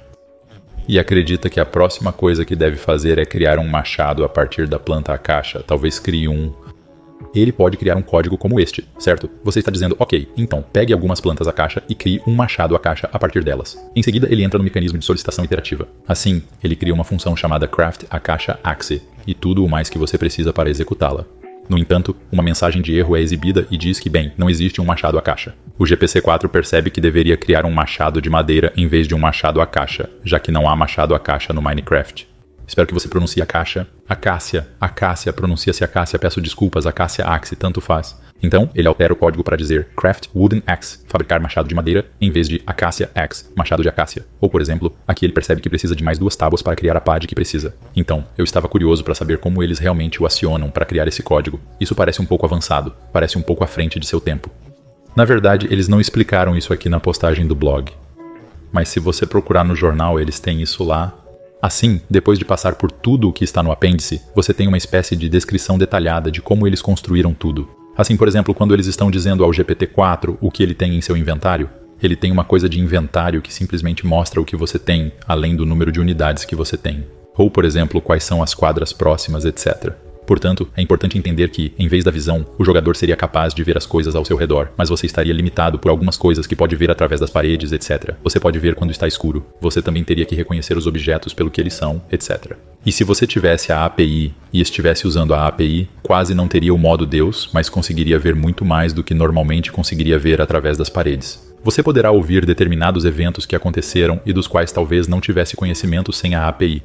e 0.88 1.00
acredita 1.00 1.50
que 1.50 1.60
a 1.60 1.66
próxima 1.66 2.12
coisa 2.12 2.46
que 2.46 2.56
deve 2.56 2.78
fazer 2.78 3.18
é 3.18 3.26
criar 3.26 3.60
um 3.60 3.68
machado 3.68 4.24
a 4.24 4.30
partir 4.30 4.68
da 4.68 4.80
planta 4.80 5.14
à 5.14 5.18
caixa, 5.18 5.64
talvez 5.66 6.00
crie 6.00 6.28
um 6.28 6.54
ele 7.34 7.52
pode 7.52 7.78
criar 7.78 7.96
um 7.96 8.02
código 8.02 8.38
como 8.38 8.60
este, 8.60 8.88
certo? 9.00 9.30
Você 9.44 9.60
está 9.60 9.72
dizendo, 9.72 9.96
ok, 9.98 10.30
então 10.38 10.64
pegue 10.72 10.94
algumas 10.94 11.20
plantas 11.20 11.48
à 11.48 11.54
caixa 11.54 11.82
e 11.90 11.96
crie 11.96 12.22
um 12.28 12.34
machado 12.34 12.76
à 12.76 12.80
caixa 12.80 13.10
a 13.12 13.18
partir 13.18 13.44
delas. 13.44 13.78
Em 13.96 14.04
seguida, 14.04 14.28
ele 14.30 14.44
entra 14.44 14.58
no 14.58 14.64
mecanismo 14.64 15.00
de 15.00 15.06
solicitação 15.06 15.44
iterativa. 15.44 15.88
Assim, 16.08 16.44
ele 16.64 16.76
cria 16.76 16.94
uma 16.94 17.04
função 17.04 17.36
chamada 17.36 17.68
craft 17.68 18.04
a 18.10 18.20
caixa 18.20 18.60
axe 18.64 19.02
e 19.26 19.34
tudo 19.34 19.66
o 19.66 19.70
mais 19.70 19.90
que 19.90 19.98
você 19.98 20.18
precisa 20.18 20.54
para 20.54 20.70
executá-la. 20.70 21.26
No 21.70 21.78
entanto, 21.78 22.16
uma 22.32 22.44
mensagem 22.44 22.82
de 22.82 22.96
erro 22.96 23.16
é 23.16 23.22
exibida 23.22 23.66
e 23.72 23.78
diz 23.78 24.00
que, 24.00 24.10
bem, 24.10 24.34
não 24.38 24.50
existe 24.50 24.82
um 24.82 24.86
machado 24.86 25.18
à 25.18 25.22
caixa. 25.22 25.56
O 25.78 25.86
GPC-4 25.86 26.48
percebe 26.50 26.90
que 26.90 27.02
deveria 27.02 27.38
criar 27.38 27.66
um 27.66 27.72
machado 27.72 28.22
de 28.22 28.30
madeira 28.30 28.72
em 28.76 28.88
vez 28.88 29.08
de 29.08 29.16
um 29.16 29.20
machado 29.20 29.62
à 29.62 29.66
caixa, 29.66 30.10
já 30.24 30.40
que 30.40 30.52
não 30.52 30.68
há 30.68 30.76
machado 30.76 31.16
à 31.16 31.20
caixa 31.20 31.54
no 31.54 31.62
Minecraft. 31.62 32.28
Espero 32.68 32.88
que 32.88 32.94
você 32.94 33.08
pronuncie 33.08 33.42
a 33.42 33.46
caixa. 33.46 33.88
Acácia. 34.08 34.68
Acácia. 34.80 35.34
Pronuncia-se 35.34 35.84
Acácia. 35.84 36.18
Peço 36.18 36.42
desculpas. 36.42 36.86
Acácia 36.86 37.26
Axe. 37.26 37.56
Tanto 37.56 37.82
faz. 37.82 38.18
Então, 38.42 38.70
ele 38.76 38.88
altera 38.88 39.14
o 39.14 39.16
código 39.16 39.44
para 39.44 39.56
dizer 39.56 39.88
Craft 39.96 40.28
Wooden 40.36 40.62
Axe. 40.68 41.00
Fabricar 41.08 41.40
machado 41.40 41.68
de 41.68 41.76
madeira 41.76 42.06
em 42.20 42.30
vez 42.30 42.50
de 42.50 42.62
Acácia 42.68 43.10
Axe. 43.16 43.46
Machado 43.56 43.82
de 43.82 43.90
acácia. 43.90 44.26
Ou, 44.42 44.50
por 44.50 44.62
exemplo, 44.62 44.94
aqui 45.08 45.26
ele 45.26 45.34
percebe 45.34 45.62
que 45.62 45.70
precisa 45.70 45.96
de 45.96 46.04
mais 46.04 46.20
duas 46.20 46.36
tábuas 46.36 46.62
para 46.62 46.76
criar 46.76 46.98
a 46.98 47.02
pá 47.02 47.18
de 47.18 47.28
que 47.28 47.36
precisa. 47.36 47.76
Então, 47.96 48.26
eu 48.38 48.44
estava 48.44 48.68
curioso 48.68 49.04
para 49.04 49.16
saber 49.16 49.38
como 49.38 49.64
eles 49.64 49.80
realmente 49.80 50.22
o 50.22 50.26
acionam 50.26 50.70
para 50.70 50.86
criar 50.86 51.08
esse 51.08 51.24
código. 51.24 51.60
Isso 51.80 51.96
parece 51.96 52.22
um 52.22 52.26
pouco 52.26 52.46
avançado. 52.46 52.94
Parece 53.14 53.38
um 53.38 53.42
pouco 53.42 53.64
à 53.64 53.68
frente 53.68 54.00
de 54.00 54.06
seu 54.06 54.20
tempo. 54.20 54.50
Na 55.16 55.24
verdade, 55.24 55.68
eles 55.72 55.88
não 55.88 56.02
explicaram 56.02 56.58
isso 56.58 56.74
aqui 56.74 56.90
na 56.90 57.00
postagem 57.00 57.48
do 57.48 57.56
blog. 57.56 57.92
Mas 58.72 58.90
se 58.90 59.00
você 59.00 59.26
procurar 59.26 59.64
no 59.64 59.76
jornal, 59.76 60.20
eles 60.20 60.40
têm 60.40 60.62
isso 60.62 60.84
lá 60.84 61.14
Assim, 61.64 62.02
depois 62.10 62.38
de 62.38 62.44
passar 62.44 62.76
por 62.76 62.92
tudo 62.92 63.30
o 63.30 63.32
que 63.32 63.46
está 63.46 63.64
no 63.64 63.72
apêndice, 63.72 64.22
você 64.36 64.54
tem 64.54 64.68
uma 64.68 64.76
espécie 64.76 65.16
de 65.16 65.30
descrição 65.30 65.78
detalhada 65.78 66.30
de 66.30 66.42
como 66.42 66.68
eles 66.68 66.82
construíram 66.82 67.34
tudo. 67.34 67.70
Assim, 67.96 68.18
por 68.18 68.28
exemplo, 68.28 68.54
quando 68.54 68.74
eles 68.74 68.88
estão 68.88 69.12
dizendo 69.12 69.44
ao 69.44 69.52
GPT-4 69.52 70.38
o 70.42 70.50
que 70.50 70.64
ele 70.64 70.74
tem 70.74 70.96
em 70.96 71.02
seu 71.02 71.16
inventário, 71.16 71.70
ele 72.02 72.16
tem 72.16 72.32
uma 72.32 72.44
coisa 72.44 72.68
de 72.68 72.80
inventário 72.80 73.42
que 73.42 73.54
simplesmente 73.54 74.06
mostra 74.06 74.42
o 74.42 74.46
que 74.46 74.56
você 74.56 74.80
tem, 74.80 75.14
além 75.28 75.56
do 75.56 75.66
número 75.66 75.92
de 75.92 76.00
unidades 76.00 76.44
que 76.44 76.56
você 76.56 76.76
tem. 76.76 77.06
Ou, 77.38 77.50
por 77.50 77.66
exemplo, 77.66 78.02
quais 78.02 78.24
são 78.24 78.44
as 78.44 78.54
quadras 78.54 78.92
próximas, 78.92 79.46
etc. 79.46 79.94
Portanto, 80.26 80.68
é 80.76 80.82
importante 80.82 81.18
entender 81.18 81.50
que, 81.50 81.74
em 81.78 81.88
vez 81.88 82.04
da 82.04 82.12
visão, 82.12 82.46
o 82.58 82.66
jogador 82.66 82.96
seria 82.96 83.16
capaz 83.16 83.54
de 83.54 83.64
ver 83.64 83.78
as 83.78 83.86
coisas 83.86 84.16
ao 84.16 84.26
seu 84.26 84.38
redor, 84.38 84.70
mas 84.78 84.90
você 84.90 85.06
estaria 85.06 85.34
limitado 85.34 85.80
por 85.80 85.90
algumas 85.90 86.18
coisas 86.18 86.48
que 86.48 86.56
pode 86.56 86.76
ver 86.76 86.90
através 86.90 87.20
das 87.20 87.30
paredes, 87.30 87.72
etc. 87.72 88.16
Você 88.24 88.40
pode 88.40 88.60
ver 88.60 88.76
quando 88.76 88.92
está 88.92 89.08
escuro. 89.08 89.46
Você 89.62 89.82
também 89.82 90.04
teria 90.04 90.26
que 90.26 90.36
reconhecer 90.36 90.78
os 90.78 90.88
objetos 90.88 91.34
pelo 91.34 91.52
que 91.52 91.62
eles 91.62 91.74
são, 91.74 92.02
etc. 92.12 92.54
E 92.86 92.92
se 92.92 93.04
você 93.04 93.26
tivesse 93.26 93.72
a 93.72 93.86
API 93.86 94.34
e 94.52 94.60
estivesse 94.60 95.08
usando 95.08 95.34
a 95.34 95.48
API, 95.48 95.88
quase 96.02 96.34
não 96.34 96.48
teria 96.48 96.74
o 96.74 96.78
modo 96.78 97.06
Deus, 97.06 97.50
mas 97.54 97.70
conseguiria 97.70 98.20
ver 98.20 98.36
muito 98.36 98.66
mais 98.66 98.92
do 98.92 99.04
que 99.04 99.14
normalmente 99.14 99.72
conseguiria 99.72 100.20
ver 100.20 100.42
através 100.42 100.78
das 100.78 100.90
paredes. 100.90 101.54
Você 101.64 101.82
poderá 101.82 102.12
ouvir 102.12 102.46
determinados 102.46 103.06
eventos 103.06 103.46
que 103.46 103.56
aconteceram 103.56 104.20
e 104.26 104.34
dos 104.34 104.48
quais 104.48 104.70
talvez 104.70 105.08
não 105.08 105.22
tivesse 105.22 105.56
conhecimento 105.56 106.12
sem 106.12 106.36
a 106.36 106.46
API. 106.50 106.84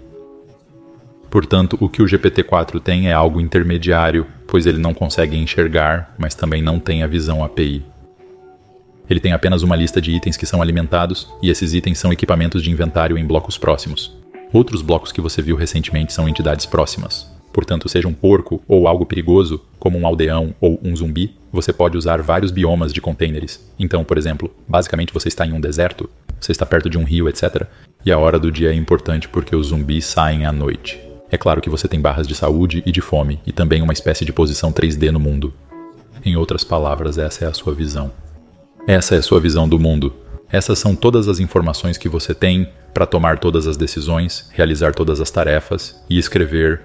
Portanto, 1.30 1.76
o 1.80 1.88
que 1.88 2.02
o 2.02 2.06
GPT-4 2.06 2.80
tem 2.80 3.08
é 3.08 3.12
algo 3.12 3.40
intermediário, 3.40 4.26
pois 4.46 4.66
ele 4.66 4.78
não 4.78 4.94
consegue 4.94 5.36
enxergar, 5.36 6.14
mas 6.18 6.34
também 6.34 6.62
não 6.62 6.78
tem 6.78 7.02
a 7.02 7.06
visão 7.06 7.44
API. 7.44 7.84
Ele 9.08 9.20
tem 9.20 9.32
apenas 9.32 9.62
uma 9.62 9.76
lista 9.76 10.00
de 10.00 10.12
itens 10.12 10.36
que 10.36 10.46
são 10.46 10.60
alimentados, 10.60 11.28
e 11.42 11.50
esses 11.50 11.74
itens 11.74 11.98
são 11.98 12.12
equipamentos 12.12 12.62
de 12.62 12.70
inventário 12.70 13.16
em 13.16 13.26
blocos 13.26 13.58
próximos. 13.58 14.16
Outros 14.52 14.80
blocos 14.80 15.12
que 15.12 15.20
você 15.20 15.42
viu 15.42 15.56
recentemente 15.56 16.12
são 16.12 16.28
entidades 16.28 16.66
próximas. 16.66 17.30
Portanto, 17.52 17.88
seja 17.88 18.08
um 18.08 18.12
porco 18.14 18.62
ou 18.68 18.86
algo 18.86 19.04
perigoso, 19.04 19.60
como 19.78 19.98
um 19.98 20.06
aldeão 20.06 20.54
ou 20.60 20.78
um 20.82 20.94
zumbi, 20.94 21.34
você 21.52 21.72
pode 21.72 21.96
usar 21.96 22.22
vários 22.22 22.50
biomas 22.50 22.92
de 22.92 23.00
containers. 23.00 23.60
Então, 23.78 24.04
por 24.04 24.16
exemplo, 24.16 24.50
basicamente 24.66 25.12
você 25.12 25.28
está 25.28 25.46
em 25.46 25.52
um 25.52 25.60
deserto, 25.60 26.08
você 26.38 26.52
está 26.52 26.64
perto 26.64 26.88
de 26.88 26.98
um 26.98 27.04
rio, 27.04 27.28
etc. 27.28 27.64
E 28.04 28.12
a 28.12 28.18
hora 28.18 28.38
do 28.38 28.52
dia 28.52 28.70
é 28.70 28.74
importante 28.74 29.28
porque 29.28 29.56
os 29.56 29.68
zumbis 29.68 30.04
saem 30.04 30.46
à 30.46 30.52
noite. 30.52 31.07
É 31.30 31.36
claro 31.36 31.60
que 31.60 31.68
você 31.68 31.86
tem 31.86 32.00
barras 32.00 32.26
de 32.26 32.34
saúde 32.34 32.82
e 32.86 32.92
de 32.92 33.00
fome, 33.00 33.40
e 33.46 33.52
também 33.52 33.82
uma 33.82 33.92
espécie 33.92 34.24
de 34.24 34.32
posição 34.32 34.72
3D 34.72 35.10
no 35.10 35.20
mundo. 35.20 35.52
Em 36.24 36.36
outras 36.36 36.64
palavras, 36.64 37.18
essa 37.18 37.44
é 37.44 37.48
a 37.48 37.52
sua 37.52 37.74
visão. 37.74 38.10
Essa 38.86 39.14
é 39.14 39.18
a 39.18 39.22
sua 39.22 39.38
visão 39.38 39.68
do 39.68 39.78
mundo. 39.78 40.14
Essas 40.50 40.78
são 40.78 40.96
todas 40.96 41.28
as 41.28 41.38
informações 41.38 41.98
que 41.98 42.08
você 42.08 42.34
tem 42.34 42.68
para 42.94 43.04
tomar 43.04 43.38
todas 43.38 43.66
as 43.66 43.76
decisões, 43.76 44.48
realizar 44.52 44.94
todas 44.94 45.20
as 45.20 45.30
tarefas 45.30 46.02
e 46.08 46.18
escrever 46.18 46.80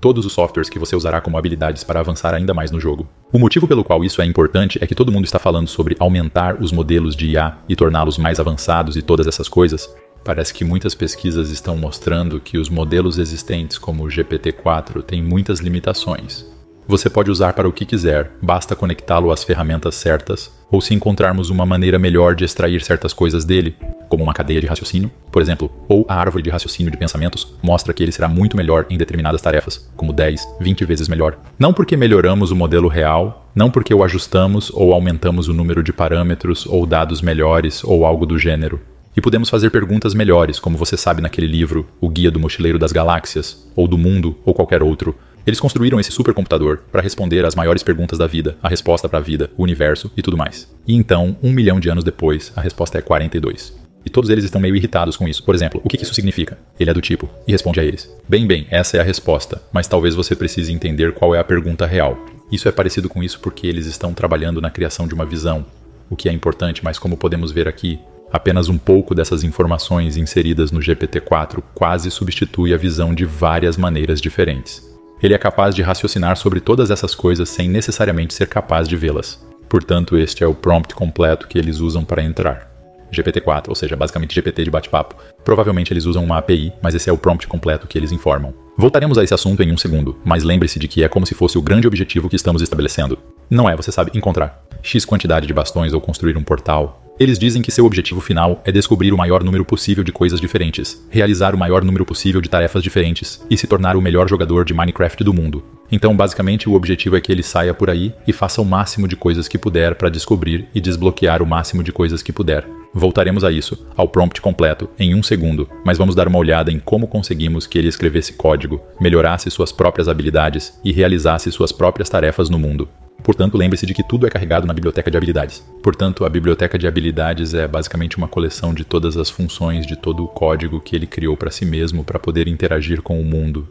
todos 0.00 0.24
os 0.24 0.32
softwares 0.32 0.68
que 0.68 0.78
você 0.78 0.96
usará 0.96 1.20
como 1.20 1.38
habilidades 1.38 1.84
para 1.84 2.00
avançar 2.00 2.34
ainda 2.34 2.52
mais 2.52 2.70
no 2.70 2.80
jogo. 2.80 3.08
O 3.32 3.38
motivo 3.38 3.68
pelo 3.68 3.84
qual 3.84 4.04
isso 4.04 4.20
é 4.20 4.24
importante 4.24 4.78
é 4.80 4.86
que 4.86 4.94
todo 4.94 5.12
mundo 5.12 5.24
está 5.24 5.38
falando 5.38 5.68
sobre 5.68 5.96
aumentar 5.98 6.60
os 6.60 6.72
modelos 6.72 7.14
de 7.14 7.30
IA 7.30 7.56
e 7.68 7.76
torná-los 7.76 8.18
mais 8.18 8.40
avançados 8.40 8.96
e 8.96 9.02
todas 9.02 9.26
essas 9.28 9.48
coisas, 9.48 9.88
Parece 10.24 10.54
que 10.54 10.64
muitas 10.64 10.94
pesquisas 10.94 11.50
estão 11.50 11.76
mostrando 11.76 12.38
que 12.38 12.56
os 12.56 12.68
modelos 12.68 13.18
existentes, 13.18 13.76
como 13.76 14.04
o 14.04 14.08
GPT-4, 14.08 15.02
têm 15.02 15.22
muitas 15.22 15.58
limitações. 15.58 16.46
Você 16.86 17.08
pode 17.08 17.30
usar 17.30 17.52
para 17.52 17.68
o 17.68 17.72
que 17.72 17.84
quiser, 17.84 18.32
basta 18.42 18.74
conectá-lo 18.74 19.30
às 19.30 19.44
ferramentas 19.44 19.94
certas, 19.94 20.52
ou 20.70 20.80
se 20.80 20.92
encontrarmos 20.92 21.48
uma 21.48 21.64
maneira 21.64 21.98
melhor 21.98 22.34
de 22.34 22.44
extrair 22.44 22.82
certas 22.82 23.12
coisas 23.12 23.44
dele, 23.44 23.76
como 24.08 24.24
uma 24.24 24.34
cadeia 24.34 24.60
de 24.60 24.66
raciocínio, 24.66 25.10
por 25.30 25.40
exemplo, 25.40 25.70
ou 25.88 26.04
a 26.08 26.16
árvore 26.16 26.42
de 26.42 26.50
raciocínio 26.50 26.90
de 26.90 26.98
pensamentos, 26.98 27.54
mostra 27.62 27.94
que 27.94 28.02
ele 28.02 28.12
será 28.12 28.28
muito 28.28 28.56
melhor 28.56 28.86
em 28.90 28.98
determinadas 28.98 29.40
tarefas, 29.40 29.88
como 29.96 30.12
10, 30.12 30.56
20 30.60 30.84
vezes 30.84 31.08
melhor. 31.08 31.38
Não 31.58 31.72
porque 31.72 31.96
melhoramos 31.96 32.50
o 32.50 32.56
modelo 32.56 32.88
real, 32.88 33.42
Não 33.54 33.70
porque 33.70 33.92
o 33.92 34.02
ajustamos 34.02 34.70
ou 34.72 34.94
aumentamos 34.94 35.46
o 35.46 35.52
número 35.52 35.82
de 35.82 35.92
parâmetros 35.92 36.64
ou 36.66 36.86
dados 36.86 37.20
melhores 37.20 37.84
ou 37.84 38.06
algo 38.06 38.24
do 38.24 38.38
gênero. 38.38 38.80
E 39.14 39.20
podemos 39.20 39.50
fazer 39.50 39.70
perguntas 39.70 40.14
melhores, 40.14 40.58
como 40.58 40.78
você 40.78 40.96
sabe 40.96 41.20
naquele 41.20 41.46
livro, 41.46 41.86
O 42.00 42.08
Guia 42.08 42.30
do 42.30 42.40
Mochileiro 42.40 42.78
das 42.78 42.92
Galáxias, 42.92 43.70
ou 43.76 43.86
do 43.86 43.98
Mundo, 43.98 44.38
ou 44.42 44.54
qualquer 44.54 44.82
outro. 44.82 45.14
Eles 45.46 45.60
construíram 45.60 46.00
esse 46.00 46.10
supercomputador 46.10 46.78
para 46.90 47.02
responder 47.02 47.44
às 47.44 47.54
maiores 47.54 47.82
perguntas 47.82 48.18
da 48.18 48.26
vida, 48.26 48.56
a 48.62 48.70
resposta 48.70 49.10
para 49.10 49.18
a 49.18 49.22
vida, 49.22 49.50
o 49.56 49.62
universo 49.64 50.10
e 50.16 50.22
tudo 50.22 50.36
mais. 50.36 50.66
E 50.86 50.94
então, 50.94 51.36
um 51.42 51.52
milhão 51.52 51.78
de 51.78 51.90
anos 51.90 52.04
depois, 52.04 52.52
a 52.56 52.62
resposta 52.62 52.96
é 52.96 53.02
42. 53.02 53.76
E 54.04 54.08
todos 54.08 54.30
eles 54.30 54.44
estão 54.44 54.60
meio 54.60 54.74
irritados 54.74 55.16
com 55.16 55.28
isso. 55.28 55.44
Por 55.44 55.54
exemplo, 55.54 55.80
o 55.84 55.90
que 55.90 56.02
isso 56.02 56.14
significa? 56.14 56.58
Ele 56.80 56.90
é 56.90 56.94
do 56.94 57.02
tipo, 57.02 57.28
e 57.46 57.52
responde 57.52 57.80
a 57.80 57.84
eles: 57.84 58.10
Bem, 58.26 58.46
bem, 58.46 58.66
essa 58.70 58.96
é 58.96 59.00
a 59.00 59.04
resposta, 59.04 59.60
mas 59.72 59.86
talvez 59.86 60.14
você 60.14 60.34
precise 60.34 60.72
entender 60.72 61.12
qual 61.12 61.34
é 61.34 61.38
a 61.38 61.44
pergunta 61.44 61.84
real. 61.84 62.18
Isso 62.50 62.66
é 62.66 62.72
parecido 62.72 63.10
com 63.10 63.22
isso 63.22 63.40
porque 63.40 63.66
eles 63.66 63.86
estão 63.86 64.14
trabalhando 64.14 64.60
na 64.60 64.70
criação 64.70 65.06
de 65.06 65.14
uma 65.14 65.26
visão, 65.26 65.66
o 66.08 66.16
que 66.16 66.28
é 66.28 66.32
importante, 66.32 66.82
mas 66.82 66.98
como 66.98 67.16
podemos 67.16 67.52
ver 67.52 67.68
aqui, 67.68 67.98
apenas 68.32 68.68
um 68.68 68.78
pouco 68.78 69.14
dessas 69.14 69.44
informações 69.44 70.16
inseridas 70.16 70.72
no 70.72 70.80
GPT-4 70.80 71.62
quase 71.74 72.10
substitui 72.10 72.72
a 72.72 72.78
visão 72.78 73.14
de 73.14 73.24
várias 73.24 73.76
maneiras 73.76 74.20
diferentes. 74.20 74.82
Ele 75.22 75.34
é 75.34 75.38
capaz 75.38 75.74
de 75.74 75.82
raciocinar 75.82 76.36
sobre 76.36 76.60
todas 76.60 76.90
essas 76.90 77.14
coisas 77.14 77.48
sem 77.48 77.68
necessariamente 77.68 78.34
ser 78.34 78.48
capaz 78.48 78.88
de 78.88 78.96
vê-las. 78.96 79.44
Portanto, 79.68 80.16
este 80.16 80.42
é 80.42 80.46
o 80.46 80.54
prompt 80.54 80.94
completo 80.94 81.46
que 81.46 81.58
eles 81.58 81.78
usam 81.78 82.04
para 82.04 82.22
entrar. 82.22 82.72
GPT-4, 83.12 83.68
ou 83.68 83.74
seja, 83.74 83.94
basicamente 83.94 84.34
GPT 84.34 84.64
de 84.64 84.70
bate-papo. 84.70 85.14
Provavelmente 85.44 85.92
eles 85.92 86.06
usam 86.06 86.24
uma 86.24 86.38
API, 86.38 86.72
mas 86.82 86.94
esse 86.94 87.10
é 87.10 87.12
o 87.12 87.18
prompt 87.18 87.46
completo 87.46 87.86
que 87.86 87.98
eles 87.98 88.10
informam. 88.10 88.54
Voltaremos 88.76 89.18
a 89.18 89.22
esse 89.22 89.34
assunto 89.34 89.62
em 89.62 89.70
um 89.70 89.76
segundo, 89.76 90.16
mas 90.24 90.42
lembre-se 90.42 90.78
de 90.78 90.88
que 90.88 91.04
é 91.04 91.08
como 91.08 91.26
se 91.26 91.34
fosse 91.34 91.58
o 91.58 91.62
grande 91.62 91.86
objetivo 91.86 92.28
que 92.28 92.36
estamos 92.36 92.62
estabelecendo. 92.62 93.18
Não 93.50 93.68
é, 93.68 93.76
você 93.76 93.92
sabe, 93.92 94.10
encontrar 94.14 94.64
X 94.82 95.04
quantidade 95.04 95.46
de 95.46 95.54
bastões 95.54 95.92
ou 95.92 96.00
construir 96.00 96.36
um 96.36 96.42
portal. 96.42 97.01
Eles 97.20 97.38
dizem 97.38 97.60
que 97.60 97.70
seu 97.70 97.84
objetivo 97.84 98.20
final 98.20 98.60
é 98.64 98.72
descobrir 98.72 99.12
o 99.12 99.18
maior 99.18 99.44
número 99.44 99.64
possível 99.64 100.02
de 100.02 100.10
coisas 100.10 100.40
diferentes, 100.40 101.06
realizar 101.10 101.54
o 101.54 101.58
maior 101.58 101.84
número 101.84 102.04
possível 102.04 102.40
de 102.40 102.48
tarefas 102.48 102.82
diferentes 102.82 103.44
e 103.50 103.56
se 103.56 103.66
tornar 103.66 103.96
o 103.96 104.02
melhor 104.02 104.28
jogador 104.28 104.64
de 104.64 104.72
Minecraft 104.72 105.22
do 105.22 105.34
mundo. 105.34 105.62
Então, 105.90 106.16
basicamente, 106.16 106.70
o 106.70 106.72
objetivo 106.72 107.16
é 107.16 107.20
que 107.20 107.30
ele 107.30 107.42
saia 107.42 107.74
por 107.74 107.90
aí 107.90 108.14
e 108.26 108.32
faça 108.32 108.62
o 108.62 108.64
máximo 108.64 109.06
de 109.06 109.14
coisas 109.14 109.46
que 109.46 109.58
puder 109.58 109.94
para 109.94 110.08
descobrir 110.08 110.66
e 110.74 110.80
desbloquear 110.80 111.42
o 111.42 111.46
máximo 111.46 111.82
de 111.82 111.92
coisas 111.92 112.22
que 112.22 112.32
puder. 112.32 112.66
Voltaremos 112.94 113.44
a 113.44 113.52
isso, 113.52 113.86
ao 113.94 114.08
prompt 114.08 114.40
completo, 114.40 114.88
em 114.98 115.14
um 115.14 115.22
segundo, 115.22 115.68
mas 115.84 115.98
vamos 115.98 116.14
dar 116.14 116.28
uma 116.28 116.38
olhada 116.38 116.72
em 116.72 116.78
como 116.78 117.06
conseguimos 117.06 117.66
que 117.66 117.78
ele 117.78 117.88
escrevesse 117.88 118.32
código, 118.32 118.80
melhorasse 118.98 119.50
suas 119.50 119.70
próprias 119.70 120.08
habilidades 120.08 120.78
e 120.82 120.92
realizasse 120.92 121.52
suas 121.52 121.72
próprias 121.72 122.08
tarefas 122.08 122.48
no 122.48 122.58
mundo. 122.58 122.88
Portanto, 123.22 123.56
lembre-se 123.56 123.86
de 123.86 123.94
que 123.94 124.02
tudo 124.02 124.26
é 124.26 124.30
carregado 124.30 124.66
na 124.66 124.74
biblioteca 124.74 125.10
de 125.10 125.16
habilidades. 125.16 125.64
Portanto, 125.82 126.24
a 126.24 126.28
biblioteca 126.28 126.78
de 126.78 126.86
habilidades 126.86 127.54
é 127.54 127.68
basicamente 127.68 128.16
uma 128.16 128.26
coleção 128.26 128.74
de 128.74 128.84
todas 128.84 129.16
as 129.16 129.30
funções 129.30 129.86
de 129.86 129.96
todo 129.96 130.24
o 130.24 130.28
código 130.28 130.80
que 130.80 130.96
ele 130.96 131.06
criou 131.06 131.36
para 131.36 131.50
si 131.50 131.64
mesmo 131.64 132.02
para 132.02 132.18
poder 132.18 132.48
interagir 132.48 133.00
com 133.00 133.20
o 133.20 133.24
mundo. 133.24 133.68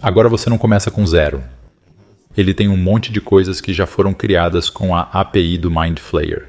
Agora 0.00 0.28
você 0.28 0.48
não 0.48 0.58
começa 0.58 0.90
com 0.90 1.06
zero. 1.06 1.42
Ele 2.36 2.54
tem 2.54 2.68
um 2.68 2.76
monte 2.76 3.12
de 3.12 3.20
coisas 3.20 3.60
que 3.60 3.74
já 3.74 3.86
foram 3.86 4.14
criadas 4.14 4.70
com 4.70 4.94
a 4.94 5.02
API 5.02 5.58
do 5.58 5.70
Mind 5.70 5.98
Flayer. 5.98 6.48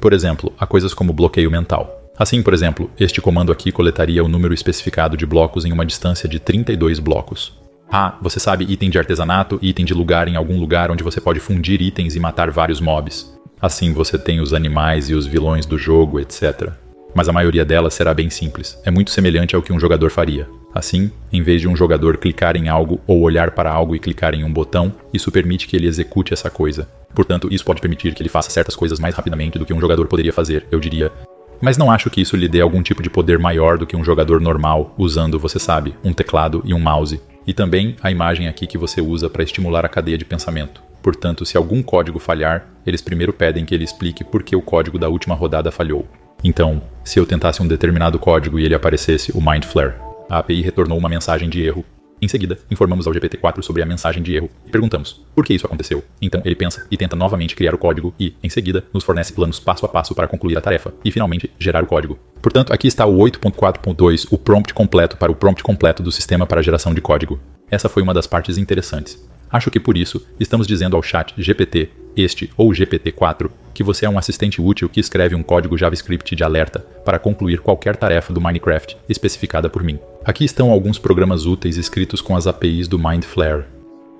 Por 0.00 0.12
exemplo, 0.12 0.52
há 0.58 0.66
coisas 0.66 0.92
como 0.92 1.12
bloqueio 1.12 1.50
mental. 1.50 2.12
Assim, 2.18 2.42
por 2.42 2.54
exemplo, 2.54 2.90
este 2.98 3.20
comando 3.20 3.50
aqui 3.50 3.72
coletaria 3.72 4.24
o 4.24 4.28
número 4.28 4.54
especificado 4.54 5.16
de 5.16 5.26
blocos 5.26 5.64
em 5.64 5.72
uma 5.72 5.84
distância 5.84 6.28
de 6.28 6.38
32 6.38 6.98
blocos. 6.98 7.65
Ah, 7.90 8.18
você 8.20 8.40
sabe 8.40 8.64
item 8.68 8.90
de 8.90 8.98
artesanato, 8.98 9.58
item 9.62 9.84
de 9.84 9.94
lugar 9.94 10.26
em 10.28 10.36
algum 10.36 10.58
lugar 10.58 10.90
onde 10.90 11.04
você 11.04 11.20
pode 11.20 11.40
fundir 11.40 11.80
itens 11.80 12.16
e 12.16 12.20
matar 12.20 12.50
vários 12.50 12.80
mobs. 12.80 13.32
Assim 13.60 13.92
você 13.92 14.18
tem 14.18 14.40
os 14.40 14.52
animais 14.52 15.08
e 15.08 15.14
os 15.14 15.26
vilões 15.26 15.64
do 15.64 15.78
jogo, 15.78 16.20
etc. 16.20 16.72
Mas 17.14 17.28
a 17.28 17.32
maioria 17.32 17.64
delas 17.64 17.94
será 17.94 18.12
bem 18.12 18.28
simples, 18.28 18.78
é 18.84 18.90
muito 18.90 19.10
semelhante 19.10 19.56
ao 19.56 19.62
que 19.62 19.72
um 19.72 19.80
jogador 19.80 20.10
faria. 20.10 20.48
Assim, 20.74 21.10
em 21.32 21.40
vez 21.40 21.62
de 21.62 21.68
um 21.68 21.74
jogador 21.74 22.18
clicar 22.18 22.54
em 22.56 22.68
algo 22.68 23.00
ou 23.06 23.22
olhar 23.22 23.52
para 23.52 23.72
algo 23.72 23.96
e 23.96 23.98
clicar 23.98 24.34
em 24.34 24.44
um 24.44 24.52
botão, 24.52 24.92
isso 25.14 25.32
permite 25.32 25.66
que 25.66 25.74
ele 25.74 25.86
execute 25.86 26.34
essa 26.34 26.50
coisa. 26.50 26.86
Portanto, 27.14 27.48
isso 27.50 27.64
pode 27.64 27.80
permitir 27.80 28.14
que 28.14 28.20
ele 28.20 28.28
faça 28.28 28.50
certas 28.50 28.76
coisas 28.76 29.00
mais 29.00 29.14
rapidamente 29.14 29.58
do 29.58 29.64
que 29.64 29.72
um 29.72 29.80
jogador 29.80 30.06
poderia 30.06 30.34
fazer, 30.34 30.66
eu 30.70 30.78
diria. 30.78 31.10
Mas 31.62 31.78
não 31.78 31.90
acho 31.90 32.10
que 32.10 32.20
isso 32.20 32.36
lhe 32.36 32.48
dê 32.48 32.60
algum 32.60 32.82
tipo 32.82 33.02
de 33.02 33.08
poder 33.08 33.38
maior 33.38 33.78
do 33.78 33.86
que 33.86 33.96
um 33.96 34.04
jogador 34.04 34.38
normal 34.38 34.94
usando, 34.98 35.38
você 35.38 35.58
sabe, 35.58 35.94
um 36.04 36.12
teclado 36.12 36.62
e 36.66 36.74
um 36.74 36.78
mouse. 36.78 37.18
E 37.46 37.54
também 37.54 37.96
a 38.02 38.10
imagem 38.10 38.48
aqui 38.48 38.66
que 38.66 38.76
você 38.76 39.00
usa 39.00 39.30
para 39.30 39.42
estimular 39.42 39.84
a 39.84 39.88
cadeia 39.88 40.18
de 40.18 40.24
pensamento. 40.24 40.82
Portanto, 41.00 41.46
se 41.46 41.56
algum 41.56 41.82
código 41.82 42.18
falhar, 42.18 42.66
eles 42.84 43.00
primeiro 43.00 43.32
pedem 43.32 43.64
que 43.64 43.74
ele 43.74 43.84
explique 43.84 44.24
por 44.24 44.42
que 44.42 44.56
o 44.56 44.62
código 44.62 44.98
da 44.98 45.08
última 45.08 45.34
rodada 45.34 45.70
falhou. 45.70 46.06
Então, 46.42 46.82
se 47.04 47.20
eu 47.20 47.26
tentasse 47.26 47.62
um 47.62 47.68
determinado 47.68 48.18
código 48.18 48.58
e 48.58 48.64
ele 48.64 48.74
aparecesse 48.74 49.30
o 49.32 49.40
Mindflare, 49.40 49.94
a 50.28 50.38
API 50.38 50.62
retornou 50.62 50.98
uma 50.98 51.08
mensagem 51.08 51.48
de 51.48 51.62
erro. 51.62 51.84
Em 52.20 52.28
seguida, 52.28 52.58
informamos 52.70 53.06
ao 53.06 53.12
GPT-4 53.12 53.62
sobre 53.62 53.82
a 53.82 53.86
mensagem 53.86 54.22
de 54.22 54.34
erro 54.34 54.48
e 54.66 54.70
perguntamos 54.70 55.24
por 55.34 55.44
que 55.44 55.52
isso 55.52 55.66
aconteceu. 55.66 56.02
Então 56.20 56.40
ele 56.44 56.54
pensa 56.54 56.86
e 56.90 56.96
tenta 56.96 57.14
novamente 57.14 57.54
criar 57.54 57.74
o 57.74 57.78
código 57.78 58.14
e, 58.18 58.34
em 58.42 58.48
seguida, 58.48 58.84
nos 58.92 59.04
fornece 59.04 59.34
planos 59.34 59.60
passo 59.60 59.84
a 59.84 59.88
passo 59.88 60.14
para 60.14 60.26
concluir 60.26 60.56
a 60.56 60.60
tarefa 60.60 60.94
e, 61.04 61.10
finalmente, 61.10 61.50
gerar 61.58 61.84
o 61.84 61.86
código. 61.86 62.18
Portanto, 62.40 62.72
aqui 62.72 62.88
está 62.88 63.04
o 63.04 63.18
8.4.2, 63.18 64.28
o 64.30 64.38
prompt 64.38 64.72
completo 64.72 65.16
para 65.16 65.30
o 65.30 65.34
prompt 65.34 65.62
completo 65.62 66.02
do 66.02 66.10
sistema 66.10 66.46
para 66.46 66.62
geração 66.62 66.94
de 66.94 67.00
código. 67.00 67.38
Essa 67.70 67.88
foi 67.88 68.02
uma 68.02 68.14
das 68.14 68.26
partes 68.26 68.56
interessantes. 68.56 69.22
Acho 69.50 69.70
que 69.70 69.78
por 69.78 69.96
isso 69.96 70.26
estamos 70.40 70.66
dizendo 70.66 70.96
ao 70.96 71.02
chat 71.02 71.34
GPT, 71.36 71.90
este 72.16 72.50
ou 72.56 72.70
GPT-4, 72.70 73.50
que 73.74 73.82
você 73.82 74.06
é 74.06 74.08
um 74.08 74.18
assistente 74.18 74.60
útil 74.60 74.88
que 74.88 75.00
escreve 75.00 75.34
um 75.34 75.42
código 75.42 75.76
JavaScript 75.76 76.34
de 76.34 76.42
alerta 76.42 76.80
para 77.04 77.18
concluir 77.18 77.60
qualquer 77.60 77.94
tarefa 77.94 78.32
do 78.32 78.40
Minecraft 78.40 78.96
especificada 79.08 79.68
por 79.68 79.82
mim. 79.82 79.98
Aqui 80.24 80.44
estão 80.44 80.70
alguns 80.70 80.98
programas 80.98 81.44
úteis 81.44 81.76
escritos 81.76 82.20
com 82.20 82.34
as 82.34 82.46
APIs 82.46 82.88
do 82.88 82.98
Mindflare. 82.98 83.66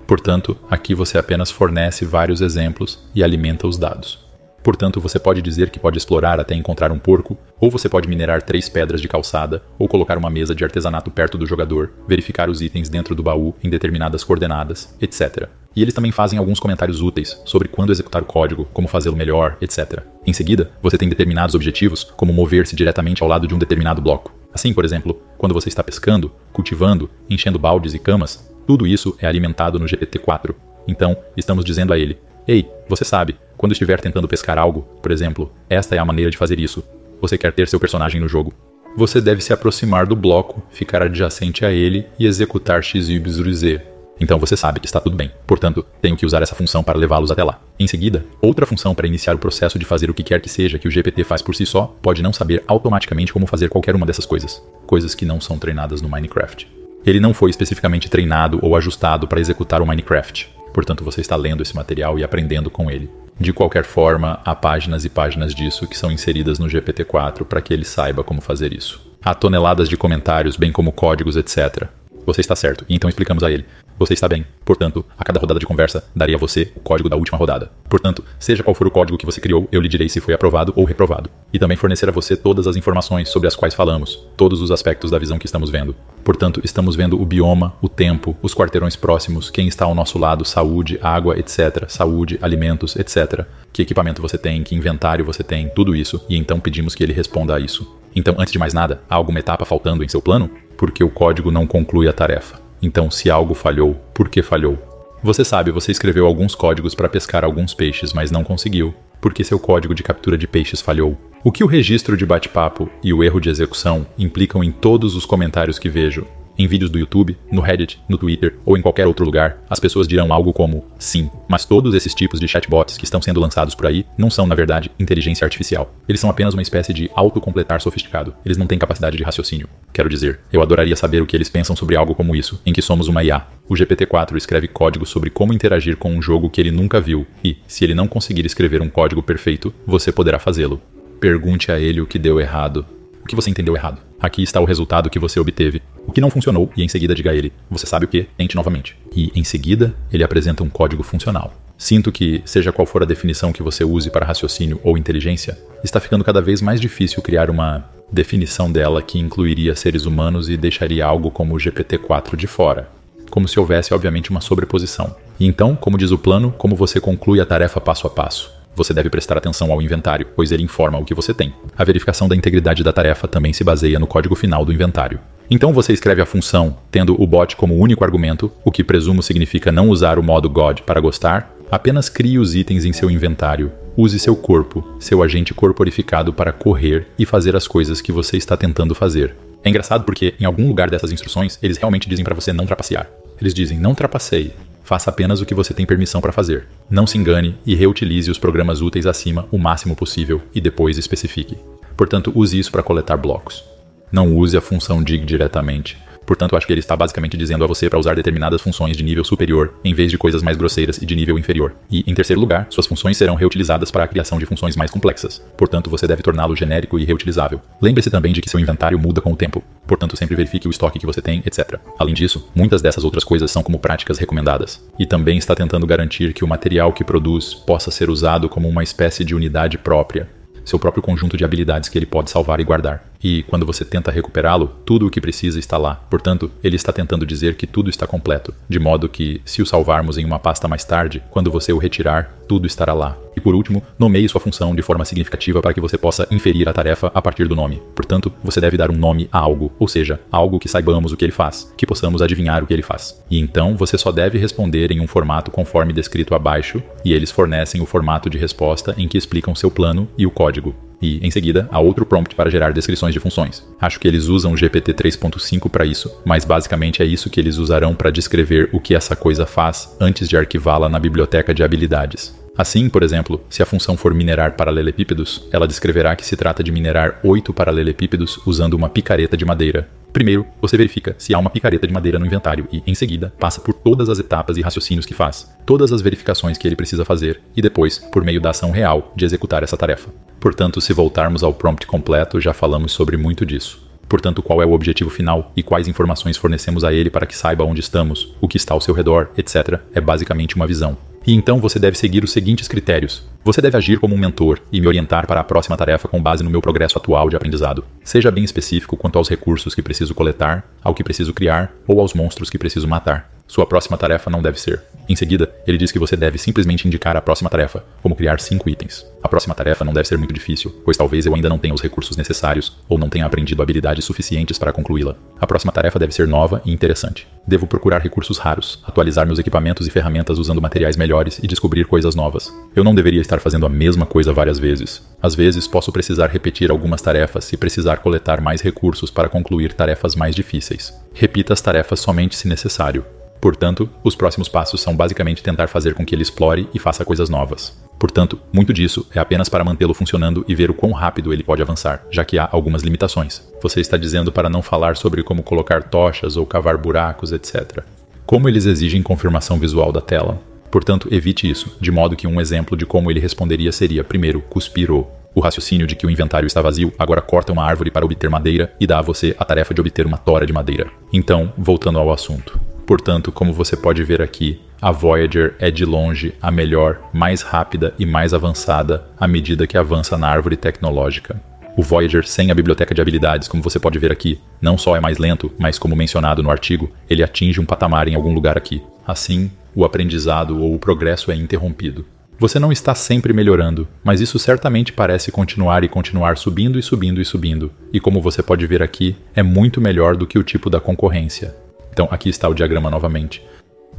Portanto, 0.05 0.55
aqui 0.69 0.93
você 0.93 1.17
apenas 1.17 1.51
fornece 1.51 2.05
vários 2.05 2.39
exemplos 2.39 3.03
e 3.13 3.23
alimenta 3.23 3.67
os 3.67 3.77
dados. 3.77 4.25
Portanto, 4.63 4.99
você 4.99 5.17
pode 5.17 5.41
dizer 5.41 5.69
que 5.69 5.79
pode 5.79 5.97
explorar 5.97 6.39
até 6.39 6.53
encontrar 6.53 6.91
um 6.91 6.99
porco, 6.99 7.37
ou 7.59 7.71
você 7.71 7.87
pode 7.87 8.07
minerar 8.07 8.41
três 8.41 8.67
pedras 8.67 9.01
de 9.01 9.07
calçada, 9.07 9.63
ou 9.79 9.87
colocar 9.87 10.17
uma 10.17 10.29
mesa 10.29 10.53
de 10.53 10.63
artesanato 10.63 11.09
perto 11.09 11.37
do 11.37 11.45
jogador, 11.45 11.91
verificar 12.07 12.49
os 12.49 12.61
itens 12.61 12.89
dentro 12.89 13.15
do 13.15 13.23
baú 13.23 13.55
em 13.63 13.69
determinadas 13.69 14.23
coordenadas, 14.23 14.93
etc. 15.01 15.47
E 15.77 15.81
eles 15.83 15.93
também 15.93 16.11
fazem 16.11 16.39
alguns 16.39 16.59
comentários 16.59 17.01
úteis 17.01 17.39
sobre 17.45 17.67
quando 17.67 17.91
executar 17.91 18.23
o 18.23 18.25
código, 18.25 18.67
como 18.73 18.87
fazê-lo 18.87 19.15
melhor, 19.15 19.57
etc. 19.61 20.01
Em 20.25 20.33
seguida, 20.33 20.71
você 20.81 20.97
tem 20.97 21.07
determinados 21.07 21.53
objetivos, 21.53 22.03
como 22.03 22.33
mover-se 22.33 22.75
diretamente 22.75 23.21
ao 23.21 23.29
lado 23.29 23.45
de 23.45 23.53
um 23.53 23.59
determinado 23.59 24.01
bloco. 24.01 24.33
Assim, 24.51 24.73
por 24.73 24.83
exemplo, 24.83 25.21
quando 25.37 25.53
você 25.53 25.69
está 25.69 25.83
pescando, 25.83 26.31
cultivando, 26.51 27.07
enchendo 27.29 27.59
baldes 27.59 27.93
e 27.93 27.99
camas, 27.99 28.51
tudo 28.65 28.87
isso 28.87 29.15
é 29.21 29.27
alimentado 29.27 29.77
no 29.77 29.85
GPT-4. 29.85 30.55
Então, 30.87 31.15
estamos 31.37 31.63
dizendo 31.63 31.93
a 31.93 31.99
ele: 31.99 32.17
Ei, 32.47 32.67
você 32.89 33.05
sabe, 33.05 33.37
quando 33.55 33.73
estiver 33.73 34.01
tentando 34.01 34.27
pescar 34.27 34.57
algo, 34.57 34.81
por 34.99 35.11
exemplo, 35.11 35.51
esta 35.69 35.93
é 35.93 35.99
a 35.99 36.05
maneira 36.05 36.31
de 36.31 36.37
fazer 36.37 36.59
isso. 36.59 36.83
Você 37.21 37.37
quer 37.37 37.53
ter 37.53 37.67
seu 37.67 37.79
personagem 37.79 38.19
no 38.19 38.27
jogo. 38.27 38.51
Você 38.97 39.21
deve 39.21 39.43
se 39.43 39.53
aproximar 39.53 40.07
do 40.07 40.15
bloco, 40.15 40.59
ficar 40.71 41.03
adjacente 41.03 41.63
a 41.63 41.71
ele 41.71 42.07
e 42.17 42.25
executar 42.25 42.83
XYZ. 42.83 43.79
Então 44.19 44.39
você 44.39 44.57
sabe 44.57 44.79
que 44.79 44.85
está 44.85 44.99
tudo 44.99 45.15
bem. 45.15 45.31
Portanto, 45.45 45.85
tenho 46.01 46.17
que 46.17 46.25
usar 46.25 46.41
essa 46.41 46.55
função 46.55 46.83
para 46.83 46.97
levá-los 46.97 47.31
até 47.31 47.43
lá. 47.43 47.59
Em 47.79 47.87
seguida, 47.87 48.25
outra 48.41 48.65
função 48.65 48.95
para 48.95 49.07
iniciar 49.07 49.35
o 49.35 49.39
processo 49.39 49.77
de 49.77 49.85
fazer 49.85 50.09
o 50.09 50.13
que 50.13 50.23
quer 50.23 50.41
que 50.41 50.49
seja 50.49 50.79
que 50.79 50.87
o 50.87 50.91
GPT 50.91 51.23
faz 51.23 51.41
por 51.41 51.55
si 51.55 51.65
só 51.65 51.95
pode 52.01 52.21
não 52.23 52.33
saber 52.33 52.63
automaticamente 52.67 53.31
como 53.31 53.47
fazer 53.47 53.69
qualquer 53.69 53.95
uma 53.95 54.05
dessas 54.05 54.25
coisas. 54.25 54.61
Coisas 54.85 55.13
que 55.13 55.25
não 55.25 55.39
são 55.39 55.59
treinadas 55.59 56.01
no 56.01 56.09
Minecraft. 56.09 56.67
Ele 57.05 57.19
não 57.19 57.33
foi 57.33 57.49
especificamente 57.49 58.09
treinado 58.09 58.59
ou 58.61 58.75
ajustado 58.75 59.27
para 59.27 59.39
executar 59.39 59.81
o 59.81 59.85
Minecraft. 59.85 60.49
Portanto, 60.73 61.03
você 61.03 61.21
está 61.21 61.35
lendo 61.35 61.63
esse 61.63 61.75
material 61.75 62.19
e 62.19 62.23
aprendendo 62.23 62.69
com 62.69 62.91
ele. 62.91 63.09
De 63.39 63.53
qualquer 63.53 63.83
forma, 63.83 64.39
há 64.43 64.55
páginas 64.55 65.05
e 65.05 65.09
páginas 65.09 65.53
disso 65.53 65.87
que 65.87 65.97
são 65.97 66.11
inseridas 66.11 66.57
no 66.57 66.67
GPT-4 66.67 67.45
para 67.45 67.61
que 67.61 67.73
ele 67.73 67.85
saiba 67.85 68.23
como 68.23 68.41
fazer 68.41 68.73
isso. 68.73 68.99
Há 69.23 69.35
toneladas 69.35 69.87
de 69.87 69.95
comentários, 69.95 70.57
bem 70.57 70.71
como 70.71 70.91
códigos, 70.91 71.35
etc. 71.37 71.87
Você 72.27 72.41
está 72.41 72.57
certo, 72.57 72.83
e 72.89 72.93
então 72.93 73.09
explicamos 73.09 73.41
a 73.41 73.49
ele. 73.49 73.63
Você 73.97 74.13
está 74.13 74.27
bem. 74.27 74.45
Portanto, 74.65 75.05
a 75.17 75.23
cada 75.23 75.39
rodada 75.39 75.61
de 75.61 75.65
conversa, 75.65 76.03
daria 76.13 76.35
a 76.35 76.37
você 76.37 76.73
o 76.75 76.81
código 76.81 77.07
da 77.07 77.15
última 77.15 77.37
rodada. 77.37 77.71
Portanto, 77.87 78.21
seja 78.37 78.61
qual 78.63 78.75
for 78.75 78.85
o 78.85 78.91
código 78.91 79.17
que 79.17 79.25
você 79.25 79.39
criou, 79.39 79.65
eu 79.71 79.79
lhe 79.79 79.87
direi 79.87 80.09
se 80.09 80.19
foi 80.19 80.33
aprovado 80.33 80.73
ou 80.75 80.83
reprovado. 80.83 81.29
E 81.53 81.57
também 81.57 81.77
fornecer 81.77 82.09
a 82.09 82.11
você 82.11 82.35
todas 82.35 82.67
as 82.67 82.75
informações 82.75 83.29
sobre 83.29 83.47
as 83.47 83.55
quais 83.55 83.73
falamos, 83.73 84.27
todos 84.35 84.61
os 84.61 84.71
aspectos 84.71 85.09
da 85.09 85.17
visão 85.17 85.39
que 85.39 85.45
estamos 85.45 85.69
vendo. 85.69 85.95
Portanto, 86.21 86.59
estamos 86.65 86.97
vendo 86.97 87.19
o 87.19 87.25
bioma, 87.25 87.73
o 87.81 87.87
tempo, 87.87 88.35
os 88.41 88.53
quarteirões 88.53 88.97
próximos, 88.97 89.49
quem 89.49 89.65
está 89.65 89.85
ao 89.85 89.95
nosso 89.95 90.19
lado, 90.19 90.43
saúde, 90.43 90.99
água, 91.01 91.39
etc., 91.39 91.85
saúde, 91.87 92.37
alimentos, 92.41 92.97
etc. 92.97 93.45
Que 93.71 93.83
equipamento 93.83 94.21
você 94.21 94.37
tem, 94.37 94.63
que 94.63 94.75
inventário 94.75 95.23
você 95.23 95.43
tem, 95.43 95.69
tudo 95.69 95.95
isso, 95.95 96.21
e 96.27 96.35
então 96.35 96.59
pedimos 96.59 96.93
que 96.93 97.03
ele 97.05 97.13
responda 97.13 97.55
a 97.55 97.59
isso. 97.61 97.89
Então, 98.13 98.35
antes 98.37 98.51
de 98.51 98.59
mais 98.59 98.73
nada, 98.73 99.01
há 99.09 99.15
alguma 99.15 99.39
etapa 99.39 99.63
faltando 99.63 100.03
em 100.03 100.07
seu 100.09 100.21
plano? 100.21 100.49
Porque 100.77 101.03
o 101.03 101.09
código 101.09 101.51
não 101.51 101.65
conclui 101.65 102.07
a 102.07 102.13
tarefa. 102.13 102.61
Então, 102.81 103.09
se 103.09 103.29
algo 103.29 103.53
falhou, 103.53 103.95
por 104.13 104.29
que 104.29 104.43
falhou? 104.43 104.77
Você 105.23 105.43
sabe, 105.43 105.71
você 105.71 105.91
escreveu 105.91 106.27
alguns 106.27 106.53
códigos 106.53 106.93
para 106.93 107.09
pescar 107.09 107.43
alguns 107.43 107.73
peixes, 107.73 108.13
mas 108.13 108.29
não 108.29 108.43
conseguiu, 108.43 108.93
porque 109.19 109.43
seu 109.43 109.59
código 109.59 109.95
de 109.95 110.03
captura 110.03 110.37
de 110.37 110.47
peixes 110.47 110.79
falhou. 110.79 111.17
O 111.43 111.51
que 111.51 111.63
o 111.63 111.67
registro 111.67 112.15
de 112.15 112.25
bate-papo 112.25 112.87
e 113.03 113.11
o 113.11 113.23
erro 113.23 113.39
de 113.39 113.49
execução 113.49 114.05
implicam 114.17 114.63
em 114.63 114.71
todos 114.71 115.15
os 115.15 115.25
comentários 115.25 115.79
que 115.79 115.89
vejo, 115.89 116.25
em 116.57 116.67
vídeos 116.67 116.89
do 116.89 116.99
YouTube, 116.99 117.37
no 117.51 117.61
Reddit, 117.61 117.99
no 118.09 118.17
Twitter 118.17 118.55
ou 118.65 118.77
em 118.77 118.81
qualquer 118.81 119.07
outro 119.07 119.25
lugar, 119.25 119.57
as 119.69 119.79
pessoas 119.79 120.07
dirão 120.07 120.33
algo 120.33 120.53
como 120.53 120.85
sim, 120.97 121.29
mas 121.47 121.65
todos 121.65 121.93
esses 121.93 122.13
tipos 122.13 122.39
de 122.39 122.47
chatbots 122.47 122.97
que 122.97 123.05
estão 123.05 123.21
sendo 123.21 123.39
lançados 123.39 123.75
por 123.75 123.85
aí 123.85 124.05
não 124.17 124.29
são, 124.29 124.47
na 124.47 124.55
verdade, 124.55 124.91
inteligência 124.99 125.45
artificial. 125.45 125.93
Eles 126.07 126.19
são 126.19 126.29
apenas 126.29 126.53
uma 126.53 126.61
espécie 126.61 126.93
de 126.93 127.09
autocompletar 127.15 127.81
sofisticado. 127.81 128.33
Eles 128.45 128.57
não 128.57 128.67
têm 128.67 128.79
capacidade 128.79 129.17
de 129.17 129.23
raciocínio. 129.23 129.67
Quero 129.93 130.09
dizer, 130.09 130.39
eu 130.51 130.61
adoraria 130.61 130.95
saber 130.95 131.21
o 131.21 131.25
que 131.25 131.35
eles 131.35 131.49
pensam 131.49 131.75
sobre 131.75 131.95
algo 131.95 132.15
como 132.15 132.35
isso, 132.35 132.61
em 132.65 132.73
que 132.73 132.81
somos 132.81 133.07
uma 133.07 133.23
IA. 133.23 133.45
O 133.67 133.73
GPT-4 133.73 134.35
escreve 134.35 134.67
código 134.67 135.05
sobre 135.05 135.29
como 135.29 135.53
interagir 135.53 135.97
com 135.97 136.11
um 136.11 136.21
jogo 136.21 136.49
que 136.49 136.61
ele 136.61 136.71
nunca 136.71 137.01
viu, 137.01 137.25
e, 137.43 137.57
se 137.67 137.83
ele 137.83 137.95
não 137.95 138.07
conseguir 138.07 138.45
escrever 138.45 138.81
um 138.81 138.89
código 138.89 139.21
perfeito, 139.21 139.73
você 139.85 140.11
poderá 140.11 140.39
fazê-lo. 140.39 140.81
Pergunte 141.19 141.71
a 141.71 141.79
ele 141.79 141.99
o 141.99 142.05
que 142.05 142.19
deu 142.19 142.39
errado. 142.39 142.85
O 143.23 143.27
que 143.27 143.35
você 143.35 143.49
entendeu 143.49 143.75
errado? 143.75 144.01
Aqui 144.19 144.41
está 144.41 144.59
o 144.59 144.65
resultado 144.65 145.09
que 145.09 145.19
você 145.19 145.39
obteve. 145.39 145.81
Que 146.17 146.21
não 146.21 146.31
funcionou, 146.31 146.71
e 146.75 146.83
em 146.83 146.87
seguida 146.87 147.13
diga 147.13 147.29
a 147.29 147.35
ele: 147.35 147.53
Você 147.69 147.85
sabe 147.85 148.05
o 148.05 148.07
que? 148.07 148.23
Tente 148.35 148.55
novamente. 148.55 148.97
E 149.15 149.31
em 149.35 149.43
seguida, 149.43 149.93
ele 150.11 150.23
apresenta 150.23 150.63
um 150.63 150.67
código 150.67 151.03
funcional. 151.03 151.53
Sinto 151.77 152.11
que, 152.11 152.41
seja 152.43 152.71
qual 152.71 152.87
for 152.87 153.03
a 153.03 153.05
definição 153.05 153.53
que 153.53 153.61
você 153.61 153.83
use 153.83 154.09
para 154.09 154.25
raciocínio 154.25 154.81
ou 154.83 154.97
inteligência, 154.97 155.55
está 155.83 155.99
ficando 155.99 156.23
cada 156.23 156.41
vez 156.41 156.59
mais 156.59 156.81
difícil 156.81 157.21
criar 157.21 157.51
uma 157.51 157.87
definição 158.11 158.71
dela 158.71 158.99
que 158.99 159.19
incluiria 159.19 159.75
seres 159.75 160.07
humanos 160.07 160.49
e 160.49 160.57
deixaria 160.57 161.05
algo 161.05 161.29
como 161.29 161.53
o 161.53 161.59
GPT-4 161.59 162.35
de 162.35 162.47
fora. 162.47 162.89
Como 163.29 163.47
se 163.47 163.59
houvesse, 163.59 163.93
obviamente, 163.93 164.31
uma 164.31 164.41
sobreposição. 164.41 165.15
E 165.39 165.45
então, 165.45 165.75
como 165.75 165.99
diz 165.99 166.09
o 166.09 166.17
plano, 166.17 166.51
como 166.51 166.75
você 166.75 166.99
conclui 166.99 167.39
a 167.39 167.45
tarefa 167.45 167.79
passo 167.79 168.07
a 168.07 168.09
passo? 168.09 168.56
Você 168.77 168.93
deve 168.93 169.09
prestar 169.09 169.35
atenção 169.35 169.71
ao 169.71 169.81
inventário, 169.81 170.27
pois 170.35 170.51
ele 170.51 170.61
informa 170.61 170.99
o 170.99 171.03
que 171.03 171.15
você 171.15 171.33
tem. 171.33 171.51
A 171.75 171.83
verificação 171.83 172.27
da 172.27 172.35
integridade 172.35 172.83
da 172.83 172.93
tarefa 172.93 173.27
também 173.27 173.51
se 173.51 173.63
baseia 173.63 173.97
no 173.97 174.05
código 174.05 174.35
final 174.35 174.63
do 174.63 174.71
inventário. 174.71 175.19
Então 175.49 175.73
você 175.73 175.93
escreve 175.93 176.21
a 176.21 176.27
função 176.27 176.77
tendo 176.91 177.19
o 177.19 177.25
bot 177.25 177.55
como 177.55 177.75
único 177.75 178.03
argumento, 178.03 178.51
o 178.63 178.71
que 178.71 178.83
presumo 178.83 179.23
significa 179.23 179.71
não 179.71 179.89
usar 179.89 180.19
o 180.19 180.23
modo 180.23 180.47
God 180.47 180.81
para 180.81 181.01
gostar. 181.01 181.51
Apenas 181.71 182.07
crie 182.07 182.37
os 182.37 182.53
itens 182.53 182.85
em 182.85 182.93
seu 182.93 183.09
inventário. 183.09 183.71
Use 183.97 184.19
seu 184.19 184.35
corpo, 184.35 184.87
seu 184.99 185.23
agente 185.23 185.55
corporificado 185.55 186.31
para 186.31 186.53
correr 186.53 187.07
e 187.17 187.25
fazer 187.25 187.55
as 187.55 187.67
coisas 187.67 187.99
que 187.99 188.11
você 188.11 188.37
está 188.37 188.55
tentando 188.55 188.93
fazer. 188.93 189.33
É 189.63 189.69
engraçado 189.69 190.03
porque 190.03 190.35
em 190.39 190.45
algum 190.45 190.67
lugar 190.67 190.87
dessas 190.87 191.11
instruções 191.11 191.57
eles 191.63 191.77
realmente 191.77 192.07
dizem 192.07 192.23
para 192.23 192.35
você 192.35 192.53
não 192.53 192.67
trapacear. 192.67 193.09
Eles 193.41 193.55
dizem 193.55 193.79
não 193.79 193.95
trapaceie, 193.95 194.53
Faça 194.87 195.09
apenas 195.09 195.41
o 195.41 195.45
que 195.45 195.53
você 195.53 195.73
tem 195.73 195.85
permissão 195.85 196.21
para 196.21 196.31
fazer. 196.31 196.65
Não 196.89 197.05
se 197.05 197.17
engane 197.17 197.57
e 197.65 197.75
reutilize 197.75 198.31
os 198.31 198.39
programas 198.39 198.79
úteis 198.79 199.05
acima 199.05 199.45
o 199.51 199.57
máximo 199.57 199.97
possível 199.97 200.41
e 200.55 200.61
depois 200.61 200.97
especifique. 200.97 201.57
Portanto, 201.97 202.31
use 202.33 202.57
isso 202.57 202.71
para 202.71 202.81
coletar 202.81 203.17
blocos. 203.17 203.65
Não 204.09 204.33
use 204.33 204.55
a 204.55 204.61
função 204.61 205.03
dig 205.03 205.25
diretamente. 205.25 205.97
Portanto, 206.27 206.57
acho 206.57 206.67
que 206.67 206.73
ele 206.73 206.81
está 206.81 206.93
basicamente 206.93 207.37
dizendo 207.37 207.63
a 207.63 207.67
você 207.67 207.89
para 207.89 207.97
usar 207.97 208.13
determinadas 208.13 208.61
funções 208.61 208.97
de 208.97 209.03
nível 209.03 209.23
superior 209.23 209.73
em 209.83 209.93
vez 209.93 210.11
de 210.11 210.17
coisas 210.17 210.43
mais 210.43 210.57
grosseiras 210.57 210.97
e 210.97 211.05
de 211.05 211.15
nível 211.15 211.39
inferior. 211.39 211.73
E, 211.89 212.03
em 212.05 212.13
terceiro 212.13 212.41
lugar, 212.41 212.67
suas 212.69 212.85
funções 212.85 213.15
serão 213.15 213.35
reutilizadas 213.35 213.89
para 213.89 214.03
a 214.03 214.07
criação 214.07 214.37
de 214.37 214.45
funções 214.45 214.75
mais 214.75 214.91
complexas. 214.91 215.41
Portanto, 215.57 215.89
você 215.89 216.05
deve 216.05 216.21
torná-lo 216.21 216.53
genérico 216.53 216.99
e 216.99 217.05
reutilizável. 217.05 217.61
Lembre-se 217.81 218.11
também 218.11 218.33
de 218.33 218.41
que 218.41 218.49
seu 218.49 218.59
inventário 218.59 218.99
muda 218.99 219.21
com 219.21 219.31
o 219.31 219.37
tempo. 219.37 219.63
Portanto, 219.87 220.17
sempre 220.17 220.35
verifique 220.35 220.67
o 220.67 220.71
estoque 220.71 220.99
que 220.99 221.05
você 221.05 221.21
tem, 221.21 221.41
etc. 221.45 221.79
Além 221.97 222.13
disso, 222.13 222.49
muitas 222.53 222.81
dessas 222.81 223.05
outras 223.05 223.23
coisas 223.23 223.49
são 223.49 223.63
como 223.63 223.79
práticas 223.79 224.17
recomendadas. 224.17 224.85
E 224.99 225.05
também 225.05 225.37
está 225.37 225.55
tentando 225.55 225.87
garantir 225.87 226.33
que 226.33 226.43
o 226.43 226.47
material 226.47 226.91
que 226.91 227.05
produz 227.05 227.53
possa 227.53 227.89
ser 227.89 228.09
usado 228.09 228.49
como 228.49 228.67
uma 228.67 228.83
espécie 228.83 229.23
de 229.23 229.33
unidade 229.33 229.77
própria, 229.77 230.27
seu 230.65 230.77
próprio 230.77 231.01
conjunto 231.01 231.37
de 231.37 231.45
habilidades 231.45 231.87
que 231.87 231.97
ele 231.97 232.05
pode 232.05 232.29
salvar 232.29 232.59
e 232.59 232.63
guardar. 232.65 233.01
E 233.23 233.43
quando 233.43 233.65
você 233.65 233.83
tenta 233.83 234.11
recuperá-lo, 234.11 234.67
tudo 234.85 235.07
o 235.07 235.09
que 235.09 235.21
precisa 235.21 235.59
está 235.59 235.77
lá. 235.77 235.95
Portanto, 236.09 236.51
ele 236.63 236.75
está 236.75 236.91
tentando 236.91 237.25
dizer 237.25 237.55
que 237.55 237.67
tudo 237.67 237.89
está 237.89 238.05
completo, 238.05 238.53
de 238.69 238.79
modo 238.79 239.09
que, 239.09 239.41
se 239.45 239.61
o 239.61 239.65
salvarmos 239.65 240.17
em 240.17 240.25
uma 240.25 240.39
pasta 240.39 240.67
mais 240.67 240.83
tarde, 240.83 241.23
quando 241.31 241.51
você 241.51 241.73
o 241.73 241.77
retirar, 241.77 242.35
tudo 242.47 242.67
estará 242.67 242.93
lá. 242.93 243.17
E 243.35 243.41
por 243.41 243.53
último, 243.53 243.83
nomeie 243.99 244.27
sua 244.27 244.41
função 244.41 244.73
de 244.73 244.81
forma 244.81 245.05
significativa 245.05 245.61
para 245.61 245.73
que 245.73 245.81
você 245.81 245.97
possa 245.97 246.27
inferir 246.31 246.67
a 246.67 246.73
tarefa 246.73 247.11
a 247.13 247.21
partir 247.21 247.47
do 247.47 247.55
nome. 247.55 247.81
Portanto, 247.93 248.33
você 248.43 248.59
deve 248.59 248.77
dar 248.77 248.89
um 248.89 248.97
nome 248.97 249.29
a 249.31 249.37
algo, 249.37 249.71
ou 249.77 249.87
seja, 249.87 250.19
algo 250.31 250.59
que 250.59 250.69
saibamos 250.69 251.11
o 251.11 251.17
que 251.17 251.25
ele 251.25 251.31
faz, 251.31 251.71
que 251.77 251.85
possamos 251.85 252.21
adivinhar 252.21 252.63
o 252.63 252.67
que 252.67 252.73
ele 252.73 252.81
faz. 252.81 253.21
E 253.29 253.39
então 253.39 253.75
você 253.75 253.97
só 253.97 254.11
deve 254.11 254.39
responder 254.39 254.91
em 254.91 254.99
um 254.99 255.07
formato 255.07 255.51
conforme 255.51 255.93
descrito 255.93 256.33
abaixo, 256.33 256.81
e 257.05 257.13
eles 257.13 257.29
fornecem 257.29 257.81
o 257.81 257.85
formato 257.85 258.29
de 258.29 258.37
resposta 258.37 258.95
em 258.97 259.07
que 259.07 259.17
explicam 259.17 259.53
seu 259.53 259.69
plano 259.69 260.07
e 260.17 260.25
o 260.25 260.31
código 260.31 260.73
e, 261.01 261.25
em 261.25 261.31
seguida, 261.31 261.67
há 261.71 261.79
outro 261.79 262.05
prompt 262.05 262.35
para 262.35 262.49
gerar 262.49 262.73
descrições 262.73 263.13
de 263.13 263.19
funções. 263.19 263.65
Acho 263.79 263.99
que 263.99 264.07
eles 264.07 264.25
usam 264.25 264.57
GPT 264.57 264.93
3.5 264.93 265.69
para 265.69 265.85
isso, 265.85 266.11
mas 266.25 266.43
basicamente 266.43 267.01
é 267.01 267.05
isso 267.05 267.29
que 267.29 267.39
eles 267.39 267.57
usarão 267.57 267.93
para 267.93 268.11
descrever 268.11 268.69
o 268.73 268.79
que 268.79 268.95
essa 268.95 269.15
coisa 269.15 269.45
faz 269.45 269.95
antes 269.99 270.27
de 270.27 270.37
arquivá-la 270.37 270.89
na 270.89 270.99
biblioteca 270.99 271.53
de 271.53 271.63
habilidades. 271.63 272.33
Assim, 272.57 272.89
por 272.89 273.03
exemplo, 273.03 273.39
se 273.51 273.61
a 273.61 273.65
função 273.67 273.95
for 273.95 274.15
minerar 274.15 274.53
paralelepípedos, 274.53 275.47
ela 275.51 275.67
descreverá 275.67 276.15
que 276.15 276.25
se 276.25 276.35
trata 276.35 276.63
de 276.63 276.71
minerar 276.71 277.19
oito 277.23 277.53
paralelepípedos 277.53 278.39
usando 278.47 278.73
uma 278.73 278.89
picareta 278.89 279.37
de 279.37 279.45
madeira. 279.45 279.87
Primeiro, 280.11 280.43
você 280.59 280.75
verifica 280.75 281.13
se 281.19 281.35
há 281.35 281.37
uma 281.37 281.51
picareta 281.51 281.85
de 281.85 281.93
madeira 281.93 282.17
no 282.17 282.25
inventário 282.25 282.67
e, 282.73 282.81
em 282.87 282.95
seguida, 282.95 283.31
passa 283.39 283.61
por 283.61 283.75
todas 283.75 284.09
as 284.09 284.17
etapas 284.17 284.57
e 284.57 284.61
raciocínios 284.61 285.05
que 285.05 285.13
faz, 285.13 285.53
todas 285.67 285.93
as 285.93 286.01
verificações 286.01 286.57
que 286.57 286.67
ele 286.67 286.75
precisa 286.75 287.05
fazer 287.05 287.39
e 287.55 287.61
depois, 287.61 287.99
por 287.99 288.23
meio 288.23 288.41
da 288.41 288.49
ação 288.49 288.71
real, 288.71 289.13
de 289.15 289.23
executar 289.23 289.61
essa 289.61 289.77
tarefa. 289.77 290.09
Portanto, 290.39 290.81
se 290.81 290.93
voltarmos 290.93 291.43
ao 291.43 291.53
prompt 291.53 291.85
completo, 291.85 292.41
já 292.41 292.53
falamos 292.53 292.91
sobre 292.91 293.17
muito 293.17 293.45
disso. 293.45 293.85
Portanto, 294.09 294.41
qual 294.41 294.63
é 294.63 294.65
o 294.65 294.71
objetivo 294.71 295.11
final 295.11 295.51
e 295.55 295.61
quais 295.61 295.87
informações 295.87 296.37
fornecemos 296.37 296.83
a 296.83 296.91
ele 296.91 297.11
para 297.11 297.27
que 297.27 297.37
saiba 297.37 297.65
onde 297.65 297.81
estamos, 297.81 298.33
o 298.41 298.47
que 298.47 298.57
está 298.57 298.73
ao 298.73 298.81
seu 298.81 298.95
redor, 298.95 299.29
etc., 299.37 299.79
é 299.93 300.01
basicamente 300.01 300.55
uma 300.55 300.65
visão. 300.65 300.97
E 301.27 301.33
então 301.33 301.59
você 301.59 301.77
deve 301.77 301.97
seguir 301.97 302.23
os 302.23 302.31
seguintes 302.31 302.69
critérios. 302.69 303.27
Você 303.43 303.61
deve 303.61 303.75
agir 303.75 303.99
como 303.99 304.15
um 304.15 304.17
mentor 304.17 304.61
e 304.71 304.79
me 304.79 304.87
orientar 304.87 305.27
para 305.27 305.41
a 305.41 305.43
próxima 305.43 305.75
tarefa 305.75 306.07
com 306.07 306.23
base 306.23 306.41
no 306.41 306.49
meu 306.49 306.61
progresso 306.61 306.97
atual 306.97 307.29
de 307.29 307.35
aprendizado. 307.35 307.83
Seja 308.01 308.31
bem 308.31 308.45
específico 308.45 308.95
quanto 308.95 309.17
aos 309.17 309.27
recursos 309.27 309.75
que 309.75 309.81
preciso 309.81 310.15
coletar, 310.15 310.63
ao 310.81 310.95
que 310.95 311.03
preciso 311.03 311.33
criar 311.33 311.73
ou 311.85 311.99
aos 311.99 312.13
monstros 312.13 312.49
que 312.49 312.57
preciso 312.57 312.87
matar. 312.87 313.36
Sua 313.47 313.65
próxima 313.65 313.97
tarefa 313.97 314.29
não 314.29 314.41
deve 314.41 314.59
ser. 314.59 314.83
Em 315.07 315.15
seguida, 315.15 315.49
ele 315.65 315.77
diz 315.77 315.89
que 315.89 315.97
você 315.97 316.17
deve 316.17 316.37
simplesmente 316.37 316.85
indicar 316.85 317.15
a 317.15 317.21
próxima 317.21 317.49
tarefa, 317.49 317.83
como 318.03 318.15
criar 318.15 318.41
cinco 318.41 318.69
itens. 318.69 319.05
A 319.23 319.29
próxima 319.29 319.55
tarefa 319.55 319.85
não 319.85 319.93
deve 319.93 320.05
ser 320.07 320.17
muito 320.17 320.33
difícil, 320.33 320.81
pois 320.83 320.97
talvez 320.97 321.25
eu 321.25 321.33
ainda 321.33 321.47
não 321.47 321.57
tenha 321.57 321.73
os 321.73 321.81
recursos 321.81 322.17
necessários 322.17 322.77
ou 322.89 322.97
não 322.97 323.07
tenha 323.07 323.25
aprendido 323.25 323.61
habilidades 323.61 324.03
suficientes 324.03 324.59
para 324.59 324.73
concluí-la. 324.73 325.15
A 325.39 325.47
próxima 325.47 325.71
tarefa 325.71 325.97
deve 325.97 326.13
ser 326.13 326.27
nova 326.27 326.61
e 326.65 326.73
interessante. 326.73 327.25
Devo 327.47 327.65
procurar 327.65 328.01
recursos 328.01 328.37
raros, 328.37 328.83
atualizar 328.85 329.25
meus 329.25 329.39
equipamentos 329.39 329.87
e 329.87 329.91
ferramentas 329.91 330.37
usando 330.37 330.61
materiais 330.61 330.97
melhores 330.97 331.39
e 331.41 331.47
descobrir 331.47 331.85
coisas 331.85 332.15
novas. 332.15 332.53
Eu 332.75 332.83
não 332.83 332.93
deveria 332.93 333.21
estar 333.21 333.39
fazendo 333.39 333.65
a 333.65 333.69
mesma 333.69 334.05
coisa 334.05 334.33
várias 334.33 334.59
vezes. 334.59 335.01
Às 335.21 335.35
vezes, 335.35 335.67
posso 335.67 335.91
precisar 335.91 336.27
repetir 336.27 336.69
algumas 336.69 337.01
tarefas 337.01 337.51
e 337.53 337.57
precisar 337.57 337.97
coletar 337.97 338.41
mais 338.41 338.59
recursos 338.59 339.09
para 339.09 339.29
concluir 339.29 339.71
tarefas 339.71 340.15
mais 340.15 340.35
difíceis. 340.35 340.93
Repita 341.13 341.53
as 341.53 341.61
tarefas 341.61 342.01
somente 342.01 342.35
se 342.35 342.47
necessário. 342.47 343.05
Portanto, 343.39 343.89
os 344.03 344.15
próximos 344.15 344.49
passos 344.49 344.81
são 344.81 344.95
basicamente 344.95 345.43
tentar 345.43 345.67
fazer 345.67 345.93
com 345.93 346.05
que 346.05 346.13
ele 346.13 346.23
explore 346.23 346.67
e 346.73 346.79
faça 346.79 347.05
coisas 347.05 347.29
novas. 347.29 347.77
Portanto, 347.99 348.39
muito 348.53 348.73
disso 348.73 349.07
é 349.13 349.19
apenas 349.19 349.49
para 349.49 349.63
mantê-lo 349.63 349.93
funcionando 349.93 350.45
e 350.47 350.53
ver 350.53 350.69
o 350.69 350.73
quão 350.73 350.91
rápido 350.91 351.33
ele 351.33 351.43
pode 351.43 351.61
avançar, 351.61 352.03
já 352.11 352.23
que 352.23 352.37
há 352.37 352.47
algumas 352.51 352.83
limitações. 352.83 353.41
Você 353.61 353.81
está 353.81 353.97
dizendo 353.97 354.31
para 354.31 354.49
não 354.49 354.61
falar 354.61 354.95
sobre 354.95 355.23
como 355.23 355.41
colocar 355.41 355.83
tochas 355.83 356.37
ou 356.37 356.45
cavar 356.45 356.77
buracos, 356.77 357.31
etc. 357.31 357.83
Como 358.25 358.47
eles 358.47 358.65
exigem 358.65 359.01
confirmação 359.01 359.57
visual 359.57 359.91
da 359.91 360.01
tela. 360.01 360.39
Portanto, 360.69 361.07
evite 361.11 361.49
isso, 361.49 361.75
de 361.79 361.91
modo 361.91 362.15
que 362.15 362.27
um 362.27 362.39
exemplo 362.39 362.77
de 362.77 362.85
como 362.85 363.09
ele 363.09 363.19
responderia 363.19 363.71
seria: 363.71 364.03
primeiro, 364.03 364.41
cuspir 364.41 364.91
o. 364.91 365.07
O 365.33 365.39
raciocínio 365.39 365.85
de 365.85 365.95
que 365.95 366.05
o 366.05 366.09
inventário 366.09 366.47
está 366.47 366.63
vazio 366.63 366.91
agora 366.97 367.21
corta 367.21 367.53
uma 367.53 367.63
árvore 367.63 367.91
para 367.91 368.03
obter 368.03 368.27
madeira 368.27 368.73
e 368.79 368.87
dá 368.87 368.97
a 368.97 369.03
você 369.03 369.35
a 369.37 369.45
tarefa 369.45 369.71
de 369.71 369.79
obter 369.79 370.03
uma 370.07 370.17
tora 370.17 370.47
de 370.47 370.53
madeira. 370.53 370.89
Então, 371.13 371.53
voltando 371.55 371.99
ao 371.99 372.11
assunto. 372.11 372.59
Portanto, 372.87 373.33
como 373.33 373.51
você 373.51 373.75
pode 373.75 374.01
ver 374.01 374.21
aqui, 374.21 374.61
a 374.81 374.91
Voyager 374.91 375.55
é 375.59 375.69
de 375.69 375.83
longe 375.83 376.33
a 376.41 376.49
melhor, 376.49 377.01
mais 377.11 377.41
rápida 377.41 377.93
e 377.99 378.05
mais 378.05 378.33
avançada 378.33 379.05
à 379.19 379.27
medida 379.27 379.67
que 379.67 379.77
avança 379.77 380.17
na 380.17 380.29
árvore 380.29 380.55
tecnológica. 380.55 381.39
O 381.75 381.83
Voyager 381.83 382.25
sem 382.25 382.49
a 382.49 382.55
biblioteca 382.55 382.95
de 382.95 383.01
habilidades, 383.01 383.49
como 383.49 383.61
você 383.61 383.77
pode 383.77 383.99
ver 383.99 384.09
aqui, 384.09 384.39
não 384.61 384.77
só 384.77 384.95
é 384.95 385.01
mais 385.01 385.17
lento, 385.17 385.51
mas 385.59 385.77
como 385.77 385.97
mencionado 385.97 386.41
no 386.41 386.49
artigo, 386.49 386.89
ele 387.09 387.21
atinge 387.21 387.59
um 387.59 387.65
patamar 387.65 388.07
em 388.07 388.15
algum 388.15 388.33
lugar 388.33 388.57
aqui. 388.57 388.81
Assim, 389.05 389.51
o 389.75 389.83
aprendizado 389.83 390.57
ou 390.57 390.73
o 390.73 390.79
progresso 390.79 391.29
é 391.29 391.35
interrompido. 391.35 392.05
Você 392.39 392.57
não 392.57 392.71
está 392.71 392.95
sempre 392.95 393.33
melhorando, 393.33 393.85
mas 394.01 394.21
isso 394.21 394.39
certamente 394.39 394.93
parece 394.93 395.29
continuar 395.29 395.83
e 395.83 395.89
continuar 395.89 396.37
subindo 396.37 396.79
e 396.79 396.83
subindo 396.83 397.19
e 397.19 397.25
subindo. 397.25 397.69
E 397.91 397.99
como 397.99 398.21
você 398.21 398.41
pode 398.41 398.65
ver 398.65 398.81
aqui, 398.81 399.13
é 399.35 399.43
muito 399.43 399.81
melhor 399.81 400.15
do 400.15 400.25
que 400.25 400.39
o 400.39 400.43
tipo 400.43 400.69
da 400.69 400.79
concorrência. 400.79 401.66
Então, 401.97 402.07
aqui 402.11 402.29
está 402.29 402.47
o 402.47 402.53
diagrama 402.53 402.91
novamente. 402.91 403.43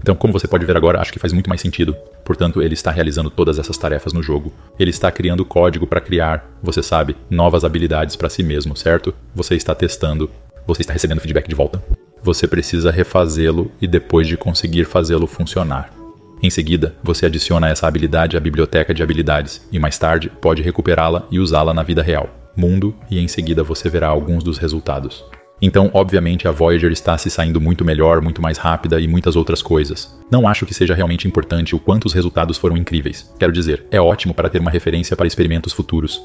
Então, 0.00 0.14
como 0.14 0.32
você 0.32 0.46
pode 0.46 0.64
ver 0.64 0.76
agora, 0.76 1.00
acho 1.00 1.12
que 1.12 1.18
faz 1.18 1.32
muito 1.32 1.48
mais 1.48 1.60
sentido. 1.60 1.96
Portanto, 2.24 2.62
ele 2.62 2.74
está 2.74 2.92
realizando 2.92 3.28
todas 3.28 3.58
essas 3.58 3.76
tarefas 3.76 4.12
no 4.12 4.22
jogo. 4.22 4.52
Ele 4.78 4.90
está 4.90 5.10
criando 5.10 5.44
código 5.44 5.84
para 5.84 6.00
criar, 6.00 6.48
você 6.62 6.80
sabe, 6.80 7.16
novas 7.28 7.64
habilidades 7.64 8.14
para 8.14 8.28
si 8.28 8.40
mesmo, 8.44 8.76
certo? 8.76 9.12
Você 9.34 9.56
está 9.56 9.74
testando, 9.74 10.30
você 10.64 10.82
está 10.82 10.92
recebendo 10.92 11.18
feedback 11.18 11.48
de 11.48 11.56
volta. 11.56 11.82
Você 12.22 12.46
precisa 12.46 12.92
refazê-lo 12.92 13.68
e 13.80 13.88
depois 13.88 14.28
de 14.28 14.36
conseguir 14.36 14.84
fazê-lo 14.84 15.26
funcionar. 15.26 15.92
Em 16.40 16.50
seguida, 16.50 16.94
você 17.02 17.26
adiciona 17.26 17.68
essa 17.68 17.88
habilidade 17.88 18.36
à 18.36 18.40
biblioteca 18.40 18.94
de 18.94 19.02
habilidades 19.02 19.66
e 19.72 19.78
mais 19.80 19.98
tarde 19.98 20.30
pode 20.40 20.62
recuperá-la 20.62 21.26
e 21.32 21.40
usá-la 21.40 21.74
na 21.74 21.82
vida 21.82 22.00
real, 22.00 22.30
mundo, 22.54 22.94
e 23.10 23.18
em 23.18 23.26
seguida 23.26 23.64
você 23.64 23.88
verá 23.88 24.06
alguns 24.06 24.44
dos 24.44 24.56
resultados. 24.56 25.24
Então, 25.60 25.90
obviamente, 25.92 26.46
a 26.46 26.52
Voyager 26.52 26.92
está 26.92 27.18
se 27.18 27.28
saindo 27.30 27.60
muito 27.60 27.84
melhor, 27.84 28.20
muito 28.20 28.40
mais 28.40 28.58
rápida 28.58 29.00
e 29.00 29.08
muitas 29.08 29.34
outras 29.34 29.60
coisas. 29.60 30.16
Não 30.30 30.46
acho 30.46 30.64
que 30.64 30.74
seja 30.74 30.94
realmente 30.94 31.26
importante 31.26 31.74
o 31.74 31.80
quanto 31.80 32.04
os 32.04 32.12
resultados 32.12 32.56
foram 32.56 32.76
incríveis. 32.76 33.32
Quero 33.38 33.52
dizer, 33.52 33.84
é 33.90 34.00
ótimo 34.00 34.32
para 34.32 34.48
ter 34.48 34.60
uma 34.60 34.70
referência 34.70 35.16
para 35.16 35.26
experimentos 35.26 35.72
futuros. 35.72 36.22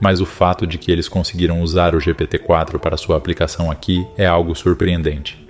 Mas 0.00 0.20
o 0.20 0.26
fato 0.26 0.66
de 0.66 0.78
que 0.78 0.90
eles 0.90 1.08
conseguiram 1.08 1.62
usar 1.62 1.94
o 1.94 1.98
GPT-4 1.98 2.78
para 2.80 2.96
sua 2.96 3.16
aplicação 3.16 3.70
aqui 3.70 4.04
é 4.16 4.26
algo 4.26 4.54
surpreendente. 4.54 5.46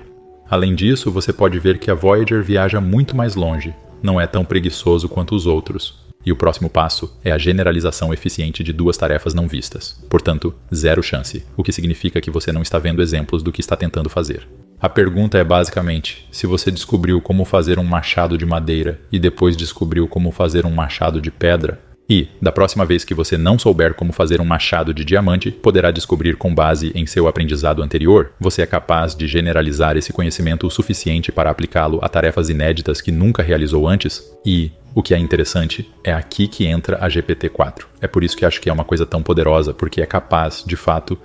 Além 0.50 0.74
disso, 0.74 1.10
você 1.10 1.32
pode 1.32 1.58
ver 1.58 1.78
que 1.78 1.90
a 1.90 1.94
Voyager 1.94 2.42
viaja 2.42 2.78
muito 2.78 3.16
mais 3.16 3.34
longe, 3.34 3.74
não 4.02 4.20
é 4.20 4.26
tão 4.26 4.44
preguiçoso 4.44 5.08
quanto 5.08 5.34
os 5.34 5.46
outros. 5.46 6.01
E 6.24 6.30
o 6.30 6.36
próximo 6.36 6.70
passo 6.70 7.18
é 7.24 7.32
a 7.32 7.38
generalização 7.38 8.12
eficiente 8.12 8.62
de 8.62 8.72
duas 8.72 8.96
tarefas 8.96 9.34
não 9.34 9.48
vistas. 9.48 10.00
Portanto, 10.08 10.54
zero 10.74 11.02
chance, 11.02 11.44
o 11.56 11.62
que 11.62 11.72
significa 11.72 12.20
que 12.20 12.30
você 12.30 12.52
não 12.52 12.62
está 12.62 12.78
vendo 12.78 13.02
exemplos 13.02 13.42
do 13.42 13.52
que 13.52 13.60
está 13.60 13.76
tentando 13.76 14.08
fazer. 14.08 14.46
A 14.80 14.88
pergunta 14.88 15.38
é 15.38 15.44
basicamente: 15.44 16.26
se 16.30 16.46
você 16.46 16.70
descobriu 16.70 17.20
como 17.20 17.44
fazer 17.44 17.78
um 17.78 17.84
machado 17.84 18.36
de 18.36 18.44
madeira 18.44 19.00
e 19.12 19.18
depois 19.18 19.56
descobriu 19.56 20.08
como 20.08 20.32
fazer 20.32 20.66
um 20.66 20.72
machado 20.72 21.20
de 21.20 21.30
pedra, 21.30 21.80
e, 22.12 22.28
da 22.42 22.52
próxima 22.52 22.84
vez 22.84 23.06
que 23.06 23.14
você 23.14 23.38
não 23.38 23.58
souber 23.58 23.94
como 23.94 24.12
fazer 24.12 24.38
um 24.38 24.44
machado 24.44 24.92
de 24.92 25.02
diamante, 25.02 25.50
poderá 25.50 25.90
descobrir 25.90 26.36
com 26.36 26.54
base 26.54 26.92
em 26.94 27.06
seu 27.06 27.26
aprendizado 27.26 27.82
anterior, 27.82 28.32
você 28.38 28.60
é 28.60 28.66
capaz 28.66 29.14
de 29.14 29.26
generalizar 29.26 29.96
esse 29.96 30.12
conhecimento 30.12 30.66
o 30.66 30.70
suficiente 30.70 31.32
para 31.32 31.48
aplicá-lo 31.48 32.00
a 32.02 32.10
tarefas 32.10 32.50
inéditas 32.50 33.00
que 33.00 33.10
nunca 33.10 33.42
realizou 33.42 33.88
antes? 33.88 34.30
E, 34.44 34.70
o 34.94 35.02
que 35.02 35.14
é 35.14 35.18
interessante, 35.18 35.90
é 36.04 36.12
aqui 36.12 36.46
que 36.46 36.66
entra 36.66 36.98
a 37.02 37.08
GPT-4. 37.08 37.84
É 37.98 38.06
por 38.06 38.22
isso 38.22 38.36
que 38.36 38.44
acho 38.44 38.60
que 38.60 38.68
é 38.68 38.72
uma 38.74 38.84
coisa 38.84 39.06
tão 39.06 39.22
poderosa, 39.22 39.72
porque 39.72 40.02
é 40.02 40.06
capaz, 40.06 40.62
de 40.66 40.76
fato, 40.76 41.18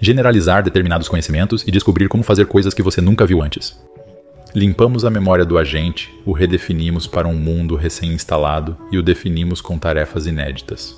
generalizar 0.00 0.62
determinados 0.62 1.10
conhecimentos 1.10 1.62
e 1.68 1.70
descobrir 1.70 2.08
como 2.08 2.22
fazer 2.22 2.46
coisas 2.46 2.72
que 2.72 2.82
você 2.82 3.02
nunca 3.02 3.26
viu 3.26 3.42
antes. 3.42 3.78
Limpamos 4.54 5.02
a 5.06 5.08
memória 5.08 5.46
do 5.46 5.56
agente, 5.56 6.12
o 6.26 6.32
redefinimos 6.32 7.06
para 7.06 7.26
um 7.26 7.34
mundo 7.34 7.74
recém-instalado 7.74 8.76
e 8.90 8.98
o 8.98 9.02
definimos 9.02 9.62
com 9.62 9.78
tarefas 9.78 10.26
inéditas. 10.26 10.94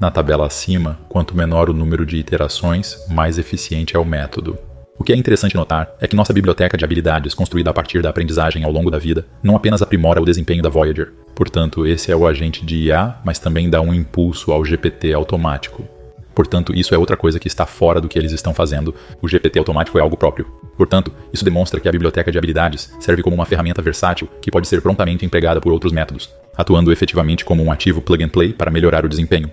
Na 0.00 0.10
tabela 0.10 0.44
acima, 0.44 0.98
quanto 1.08 1.36
menor 1.36 1.70
o 1.70 1.72
número 1.72 2.04
de 2.04 2.16
iterações, 2.16 2.96
mais 3.08 3.38
eficiente 3.38 3.94
é 3.94 3.98
o 3.98 4.04
método. 4.04 4.58
O 4.98 5.04
que 5.04 5.12
é 5.12 5.16
interessante 5.16 5.54
notar 5.54 5.88
é 6.00 6.08
que 6.08 6.16
nossa 6.16 6.32
biblioteca 6.32 6.76
de 6.76 6.84
habilidades, 6.84 7.32
construída 7.32 7.70
a 7.70 7.72
partir 7.72 8.02
da 8.02 8.10
aprendizagem 8.10 8.64
ao 8.64 8.72
longo 8.72 8.90
da 8.90 8.98
vida, 8.98 9.24
não 9.40 9.54
apenas 9.54 9.80
aprimora 9.80 10.20
o 10.20 10.24
desempenho 10.24 10.62
da 10.62 10.68
Voyager. 10.68 11.12
Portanto, 11.32 11.86
esse 11.86 12.10
é 12.10 12.16
o 12.16 12.26
agente 12.26 12.66
de 12.66 12.86
IA, 12.86 13.20
mas 13.24 13.38
também 13.38 13.70
dá 13.70 13.80
um 13.80 13.94
impulso 13.94 14.50
ao 14.50 14.64
GPT 14.64 15.12
automático. 15.12 15.93
Portanto, 16.34 16.74
isso 16.74 16.94
é 16.94 16.98
outra 16.98 17.16
coisa 17.16 17.38
que 17.38 17.46
está 17.46 17.64
fora 17.64 18.00
do 18.00 18.08
que 18.08 18.18
eles 18.18 18.32
estão 18.32 18.52
fazendo. 18.52 18.94
O 19.22 19.28
GPT 19.28 19.58
automático 19.58 19.98
é 19.98 20.02
algo 20.02 20.16
próprio. 20.16 20.46
Portanto, 20.76 21.12
isso 21.32 21.44
demonstra 21.44 21.80
que 21.80 21.88
a 21.88 21.92
biblioteca 21.92 22.32
de 22.32 22.38
habilidades 22.38 22.92
serve 22.98 23.22
como 23.22 23.36
uma 23.36 23.46
ferramenta 23.46 23.80
versátil 23.80 24.28
que 24.42 24.50
pode 24.50 24.66
ser 24.66 24.82
prontamente 24.82 25.24
empregada 25.24 25.60
por 25.60 25.72
outros 25.72 25.92
métodos, 25.92 26.30
atuando 26.56 26.92
efetivamente 26.92 27.44
como 27.44 27.62
um 27.62 27.70
ativo 27.70 28.02
plug 28.02 28.24
and 28.24 28.28
play 28.28 28.52
para 28.52 28.70
melhorar 28.70 29.04
o 29.04 29.08
desempenho. 29.08 29.50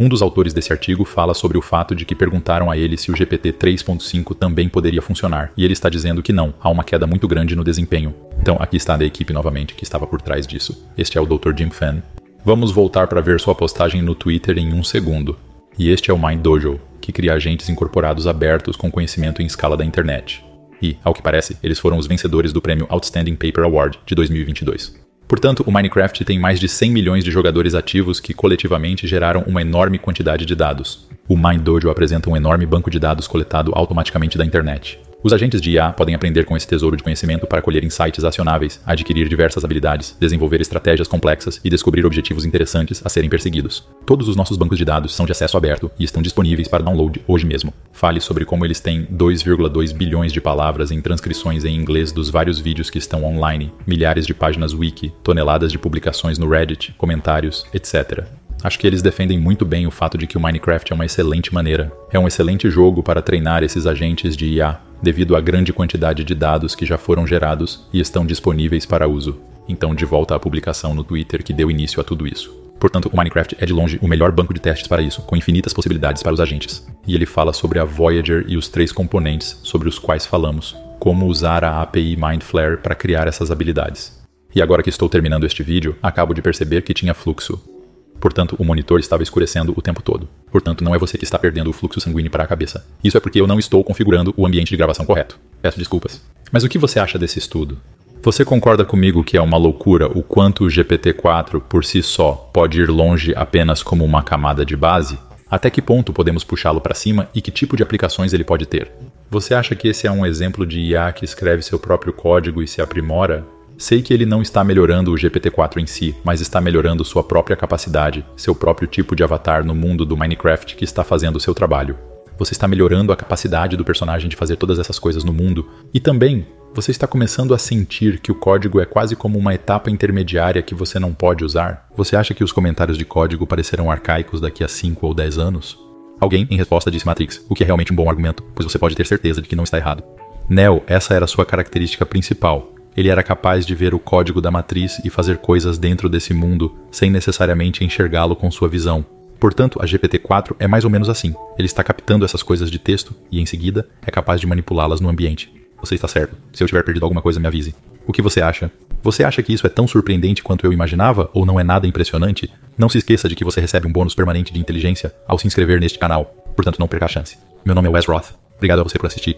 Um 0.00 0.08
dos 0.08 0.22
autores 0.22 0.52
desse 0.52 0.72
artigo 0.72 1.04
fala 1.04 1.34
sobre 1.34 1.58
o 1.58 1.62
fato 1.62 1.92
de 1.92 2.04
que 2.04 2.14
perguntaram 2.14 2.70
a 2.70 2.78
ele 2.78 2.96
se 2.96 3.10
o 3.10 3.16
GPT 3.16 3.52
3.5 3.54 4.32
também 4.32 4.68
poderia 4.68 5.02
funcionar, 5.02 5.50
e 5.56 5.64
ele 5.64 5.72
está 5.72 5.88
dizendo 5.88 6.22
que 6.22 6.32
não, 6.32 6.54
há 6.60 6.70
uma 6.70 6.84
queda 6.84 7.04
muito 7.04 7.26
grande 7.26 7.56
no 7.56 7.64
desempenho. 7.64 8.14
Então, 8.40 8.56
aqui 8.60 8.76
está 8.76 8.94
a 8.94 9.04
equipe 9.04 9.32
novamente 9.32 9.74
que 9.74 9.82
estava 9.82 10.06
por 10.06 10.22
trás 10.22 10.46
disso. 10.46 10.86
Este 10.96 11.18
é 11.18 11.20
o 11.20 11.26
Dr. 11.26 11.52
Jim 11.56 11.70
Fan. 11.70 12.00
Vamos 12.44 12.70
voltar 12.70 13.08
para 13.08 13.20
ver 13.20 13.40
sua 13.40 13.56
postagem 13.56 14.00
no 14.00 14.14
Twitter 14.14 14.56
em 14.56 14.72
um 14.72 14.84
segundo. 14.84 15.36
E 15.78 15.90
este 15.90 16.10
é 16.10 16.14
o 16.14 16.18
Mind 16.18 16.40
Dojo, 16.40 16.80
que 17.00 17.12
cria 17.12 17.34
agentes 17.34 17.68
incorporados 17.68 18.26
abertos 18.26 18.74
com 18.74 18.90
conhecimento 18.90 19.40
em 19.40 19.46
escala 19.46 19.76
da 19.76 19.84
internet. 19.84 20.44
E, 20.82 20.96
ao 21.04 21.14
que 21.14 21.22
parece, 21.22 21.56
eles 21.62 21.78
foram 21.78 21.96
os 21.96 22.08
vencedores 22.08 22.52
do 22.52 22.60
prêmio 22.60 22.86
Outstanding 22.88 23.36
Paper 23.36 23.62
Award 23.62 24.00
de 24.04 24.12
2022. 24.16 24.96
Portanto, 25.28 25.62
o 25.64 25.70
Minecraft 25.70 26.24
tem 26.24 26.36
mais 26.36 26.58
de 26.58 26.68
100 26.68 26.90
milhões 26.90 27.22
de 27.22 27.30
jogadores 27.30 27.76
ativos 27.76 28.18
que 28.18 28.34
coletivamente 28.34 29.06
geraram 29.06 29.44
uma 29.46 29.62
enorme 29.62 30.00
quantidade 30.00 30.44
de 30.44 30.56
dados. 30.56 31.08
O 31.28 31.36
Mind 31.36 31.60
Dojo 31.60 31.90
apresenta 31.90 32.30
um 32.30 32.36
enorme 32.36 32.64
banco 32.64 32.90
de 32.90 32.98
dados 32.98 33.28
coletado 33.28 33.70
automaticamente 33.74 34.38
da 34.38 34.46
internet. 34.46 34.98
Os 35.22 35.30
agentes 35.30 35.60
de 35.60 35.72
IA 35.72 35.92
podem 35.92 36.14
aprender 36.14 36.46
com 36.46 36.56
esse 36.56 36.66
tesouro 36.66 36.96
de 36.96 37.02
conhecimento 37.02 37.46
para 37.46 37.60
colher 37.60 37.84
insights 37.84 38.24
acionáveis, 38.24 38.80
adquirir 38.86 39.28
diversas 39.28 39.62
habilidades, 39.62 40.16
desenvolver 40.18 40.62
estratégias 40.62 41.06
complexas 41.06 41.60
e 41.62 41.68
descobrir 41.68 42.06
objetivos 42.06 42.46
interessantes 42.46 43.02
a 43.04 43.10
serem 43.10 43.28
perseguidos. 43.28 43.86
Todos 44.06 44.26
os 44.26 44.36
nossos 44.36 44.56
bancos 44.56 44.78
de 44.78 44.86
dados 44.86 45.14
são 45.14 45.26
de 45.26 45.32
acesso 45.32 45.58
aberto 45.58 45.90
e 45.98 46.04
estão 46.04 46.22
disponíveis 46.22 46.66
para 46.66 46.82
download 46.82 47.20
hoje 47.28 47.44
mesmo. 47.44 47.74
Fale 47.92 48.22
sobre 48.22 48.46
como 48.46 48.64
eles 48.64 48.80
têm 48.80 49.04
2,2 49.06 49.92
bilhões 49.92 50.32
de 50.32 50.40
palavras 50.40 50.90
em 50.90 51.02
transcrições 51.02 51.62
em 51.66 51.76
inglês 51.76 52.10
dos 52.10 52.30
vários 52.30 52.58
vídeos 52.58 52.88
que 52.88 52.96
estão 52.96 53.24
online, 53.24 53.70
milhares 53.86 54.26
de 54.26 54.32
páginas 54.32 54.72
wiki, 54.72 55.12
toneladas 55.22 55.70
de 55.70 55.78
publicações 55.78 56.38
no 56.38 56.48
Reddit, 56.48 56.94
comentários, 56.96 57.66
etc. 57.74 58.24
Acho 58.62 58.78
que 58.78 58.86
eles 58.86 59.02
defendem 59.02 59.38
muito 59.38 59.64
bem 59.64 59.86
o 59.86 59.90
fato 59.90 60.18
de 60.18 60.26
que 60.26 60.36
o 60.36 60.40
Minecraft 60.40 60.92
é 60.92 60.94
uma 60.94 61.06
excelente 61.06 61.54
maneira. 61.54 61.92
É 62.10 62.18
um 62.18 62.26
excelente 62.26 62.68
jogo 62.68 63.02
para 63.02 63.22
treinar 63.22 63.62
esses 63.62 63.86
agentes 63.86 64.36
de 64.36 64.46
IA, 64.46 64.80
devido 65.00 65.36
à 65.36 65.40
grande 65.40 65.72
quantidade 65.72 66.24
de 66.24 66.34
dados 66.34 66.74
que 66.74 66.84
já 66.84 66.98
foram 66.98 67.26
gerados 67.26 67.86
e 67.92 68.00
estão 68.00 68.26
disponíveis 68.26 68.84
para 68.84 69.08
uso. 69.08 69.40
Então, 69.68 69.94
de 69.94 70.04
volta 70.04 70.34
à 70.34 70.40
publicação 70.40 70.92
no 70.92 71.04
Twitter 71.04 71.44
que 71.44 71.52
deu 71.52 71.70
início 71.70 72.00
a 72.00 72.04
tudo 72.04 72.26
isso. 72.26 72.52
Portanto, 72.80 73.10
o 73.12 73.16
Minecraft 73.16 73.56
é 73.60 73.66
de 73.66 73.72
longe 73.72 73.98
o 74.00 74.08
melhor 74.08 74.32
banco 74.32 74.54
de 74.54 74.60
testes 74.60 74.88
para 74.88 75.02
isso, 75.02 75.22
com 75.22 75.36
infinitas 75.36 75.72
possibilidades 75.72 76.22
para 76.22 76.32
os 76.32 76.40
agentes. 76.40 76.86
E 77.06 77.14
ele 77.14 77.26
fala 77.26 77.52
sobre 77.52 77.78
a 77.78 77.84
Voyager 77.84 78.44
e 78.48 78.56
os 78.56 78.68
três 78.68 78.92
componentes 78.92 79.60
sobre 79.62 79.88
os 79.88 79.98
quais 79.98 80.24
falamos, 80.24 80.76
como 80.98 81.26
usar 81.26 81.64
a 81.64 81.82
API 81.82 82.16
Mindflare 82.16 82.78
para 82.78 82.94
criar 82.94 83.28
essas 83.28 83.50
habilidades. 83.50 84.18
E 84.54 84.62
agora 84.62 84.82
que 84.82 84.90
estou 84.90 85.08
terminando 85.08 85.44
este 85.44 85.62
vídeo, 85.62 85.96
acabo 86.02 86.32
de 86.32 86.42
perceber 86.42 86.82
que 86.82 86.94
tinha 86.94 87.14
fluxo. 87.14 87.77
Portanto, 88.20 88.56
o 88.58 88.64
monitor 88.64 88.98
estava 88.98 89.22
escurecendo 89.22 89.72
o 89.76 89.82
tempo 89.82 90.02
todo. 90.02 90.28
Portanto, 90.50 90.82
não 90.82 90.94
é 90.94 90.98
você 90.98 91.16
que 91.16 91.24
está 91.24 91.38
perdendo 91.38 91.70
o 91.70 91.72
fluxo 91.72 92.00
sanguíneo 92.00 92.30
para 92.30 92.44
a 92.44 92.46
cabeça. 92.46 92.84
Isso 93.02 93.16
é 93.16 93.20
porque 93.20 93.40
eu 93.40 93.46
não 93.46 93.58
estou 93.58 93.82
configurando 93.84 94.34
o 94.36 94.46
ambiente 94.46 94.70
de 94.70 94.76
gravação 94.76 95.06
correto. 95.06 95.38
Peço 95.62 95.78
desculpas. 95.78 96.22
Mas 96.50 96.64
o 96.64 96.68
que 96.68 96.78
você 96.78 96.98
acha 96.98 97.18
desse 97.18 97.38
estudo? 97.38 97.78
Você 98.22 98.44
concorda 98.44 98.84
comigo 98.84 99.22
que 99.22 99.36
é 99.36 99.40
uma 99.40 99.56
loucura 99.56 100.06
o 100.08 100.22
quanto 100.22 100.64
o 100.64 100.68
GPT-4 100.68 101.60
por 101.60 101.84
si 101.84 102.02
só 102.02 102.32
pode 102.52 102.80
ir 102.80 102.90
longe 102.90 103.32
apenas 103.36 103.82
como 103.82 104.04
uma 104.04 104.22
camada 104.22 104.64
de 104.66 104.76
base? 104.76 105.18
Até 105.50 105.70
que 105.70 105.80
ponto 105.80 106.12
podemos 106.12 106.44
puxá-lo 106.44 106.80
para 106.80 106.94
cima 106.94 107.28
e 107.34 107.40
que 107.40 107.50
tipo 107.50 107.76
de 107.76 107.82
aplicações 107.82 108.32
ele 108.34 108.44
pode 108.44 108.66
ter? 108.66 108.90
Você 109.30 109.54
acha 109.54 109.74
que 109.74 109.88
esse 109.88 110.06
é 110.06 110.10
um 110.10 110.26
exemplo 110.26 110.66
de 110.66 110.80
IA 110.80 111.12
que 111.12 111.24
escreve 111.24 111.62
seu 111.62 111.78
próprio 111.78 112.12
código 112.12 112.62
e 112.62 112.68
se 112.68 112.82
aprimora? 112.82 113.46
Sei 113.80 114.02
que 114.02 114.12
ele 114.12 114.26
não 114.26 114.42
está 114.42 114.64
melhorando 114.64 115.12
o 115.12 115.14
GPT-4 115.14 115.80
em 115.80 115.86
si, 115.86 116.12
mas 116.24 116.40
está 116.40 116.60
melhorando 116.60 117.04
sua 117.04 117.22
própria 117.22 117.56
capacidade, 117.56 118.26
seu 118.36 118.52
próprio 118.52 118.88
tipo 118.88 119.14
de 119.14 119.22
avatar 119.22 119.64
no 119.64 119.72
mundo 119.72 120.04
do 120.04 120.16
Minecraft 120.16 120.74
que 120.74 120.82
está 120.82 121.04
fazendo 121.04 121.36
o 121.36 121.40
seu 121.40 121.54
trabalho. 121.54 121.96
Você 122.36 122.54
está 122.54 122.66
melhorando 122.66 123.12
a 123.12 123.16
capacidade 123.16 123.76
do 123.76 123.84
personagem 123.84 124.28
de 124.28 124.34
fazer 124.34 124.56
todas 124.56 124.80
essas 124.80 124.98
coisas 124.98 125.22
no 125.22 125.32
mundo, 125.32 125.64
e 125.94 126.00
também 126.00 126.44
você 126.74 126.90
está 126.90 127.06
começando 127.06 127.54
a 127.54 127.58
sentir 127.58 128.18
que 128.18 128.32
o 128.32 128.34
código 128.34 128.80
é 128.80 128.84
quase 128.84 129.14
como 129.14 129.38
uma 129.38 129.54
etapa 129.54 129.88
intermediária 129.88 130.60
que 130.60 130.74
você 130.74 130.98
não 130.98 131.14
pode 131.14 131.44
usar? 131.44 131.86
Você 131.96 132.16
acha 132.16 132.34
que 132.34 132.42
os 132.42 132.50
comentários 132.50 132.98
de 132.98 133.04
código 133.04 133.46
parecerão 133.46 133.92
arcaicos 133.92 134.40
daqui 134.40 134.64
a 134.64 134.68
5 134.68 135.06
ou 135.06 135.14
10 135.14 135.38
anos? 135.38 135.78
Alguém, 136.18 136.48
em 136.50 136.56
resposta, 136.56 136.90
disse 136.90 137.06
Matrix, 137.06 137.46
o 137.48 137.54
que 137.54 137.62
é 137.62 137.66
realmente 137.66 137.92
um 137.92 137.96
bom 137.96 138.10
argumento, 138.10 138.42
pois 138.56 138.68
você 138.68 138.76
pode 138.76 138.96
ter 138.96 139.06
certeza 139.06 139.40
de 139.40 139.46
que 139.46 139.54
não 139.54 139.62
está 139.62 139.78
errado. 139.78 140.02
Neo, 140.48 140.82
essa 140.88 141.14
era 141.14 141.28
sua 141.28 141.46
característica 141.46 142.04
principal, 142.04 142.72
ele 142.98 143.10
era 143.10 143.22
capaz 143.22 143.64
de 143.64 143.76
ver 143.76 143.94
o 143.94 143.98
código 144.00 144.40
da 144.40 144.50
matriz 144.50 145.00
e 145.04 145.08
fazer 145.08 145.38
coisas 145.38 145.78
dentro 145.78 146.08
desse 146.08 146.34
mundo 146.34 146.76
sem 146.90 147.08
necessariamente 147.08 147.84
enxergá-lo 147.84 148.34
com 148.34 148.50
sua 148.50 148.68
visão. 148.68 149.06
Portanto, 149.38 149.78
a 149.80 149.86
GPT-4 149.86 150.56
é 150.58 150.66
mais 150.66 150.82
ou 150.82 150.90
menos 150.90 151.08
assim. 151.08 151.32
Ele 151.56 151.66
está 151.66 151.84
captando 151.84 152.24
essas 152.24 152.42
coisas 152.42 152.68
de 152.68 152.76
texto 152.76 153.14
e, 153.30 153.40
em 153.40 153.46
seguida, 153.46 153.88
é 154.04 154.10
capaz 154.10 154.40
de 154.40 154.48
manipulá-las 154.48 155.00
no 155.00 155.08
ambiente. 155.08 155.48
Você 155.80 155.94
está 155.94 156.08
certo. 156.08 156.36
Se 156.52 156.64
eu 156.64 156.66
tiver 156.66 156.82
perdido 156.82 157.04
alguma 157.04 157.22
coisa, 157.22 157.38
me 157.38 157.46
avise. 157.46 157.72
O 158.04 158.12
que 158.12 158.20
você 158.20 158.40
acha? 158.40 158.68
Você 159.00 159.22
acha 159.22 159.44
que 159.44 159.52
isso 159.52 159.64
é 159.64 159.70
tão 159.70 159.86
surpreendente 159.86 160.42
quanto 160.42 160.66
eu 160.66 160.72
imaginava 160.72 161.30
ou 161.32 161.46
não 161.46 161.60
é 161.60 161.62
nada 161.62 161.86
impressionante? 161.86 162.50
Não 162.76 162.88
se 162.88 162.98
esqueça 162.98 163.28
de 163.28 163.36
que 163.36 163.44
você 163.44 163.60
recebe 163.60 163.86
um 163.86 163.92
bônus 163.92 164.16
permanente 164.16 164.52
de 164.52 164.58
inteligência 164.58 165.14
ao 165.24 165.38
se 165.38 165.46
inscrever 165.46 165.78
neste 165.78 166.00
canal. 166.00 166.24
Portanto, 166.56 166.80
não 166.80 166.88
perca 166.88 167.04
a 167.04 167.08
chance. 167.08 167.38
Meu 167.64 167.76
nome 167.76 167.86
é 167.86 167.92
Wes 167.92 168.06
Roth. 168.06 168.32
Obrigado 168.56 168.80
a 168.80 168.82
você 168.82 168.98
por 168.98 169.06
assistir. 169.06 169.36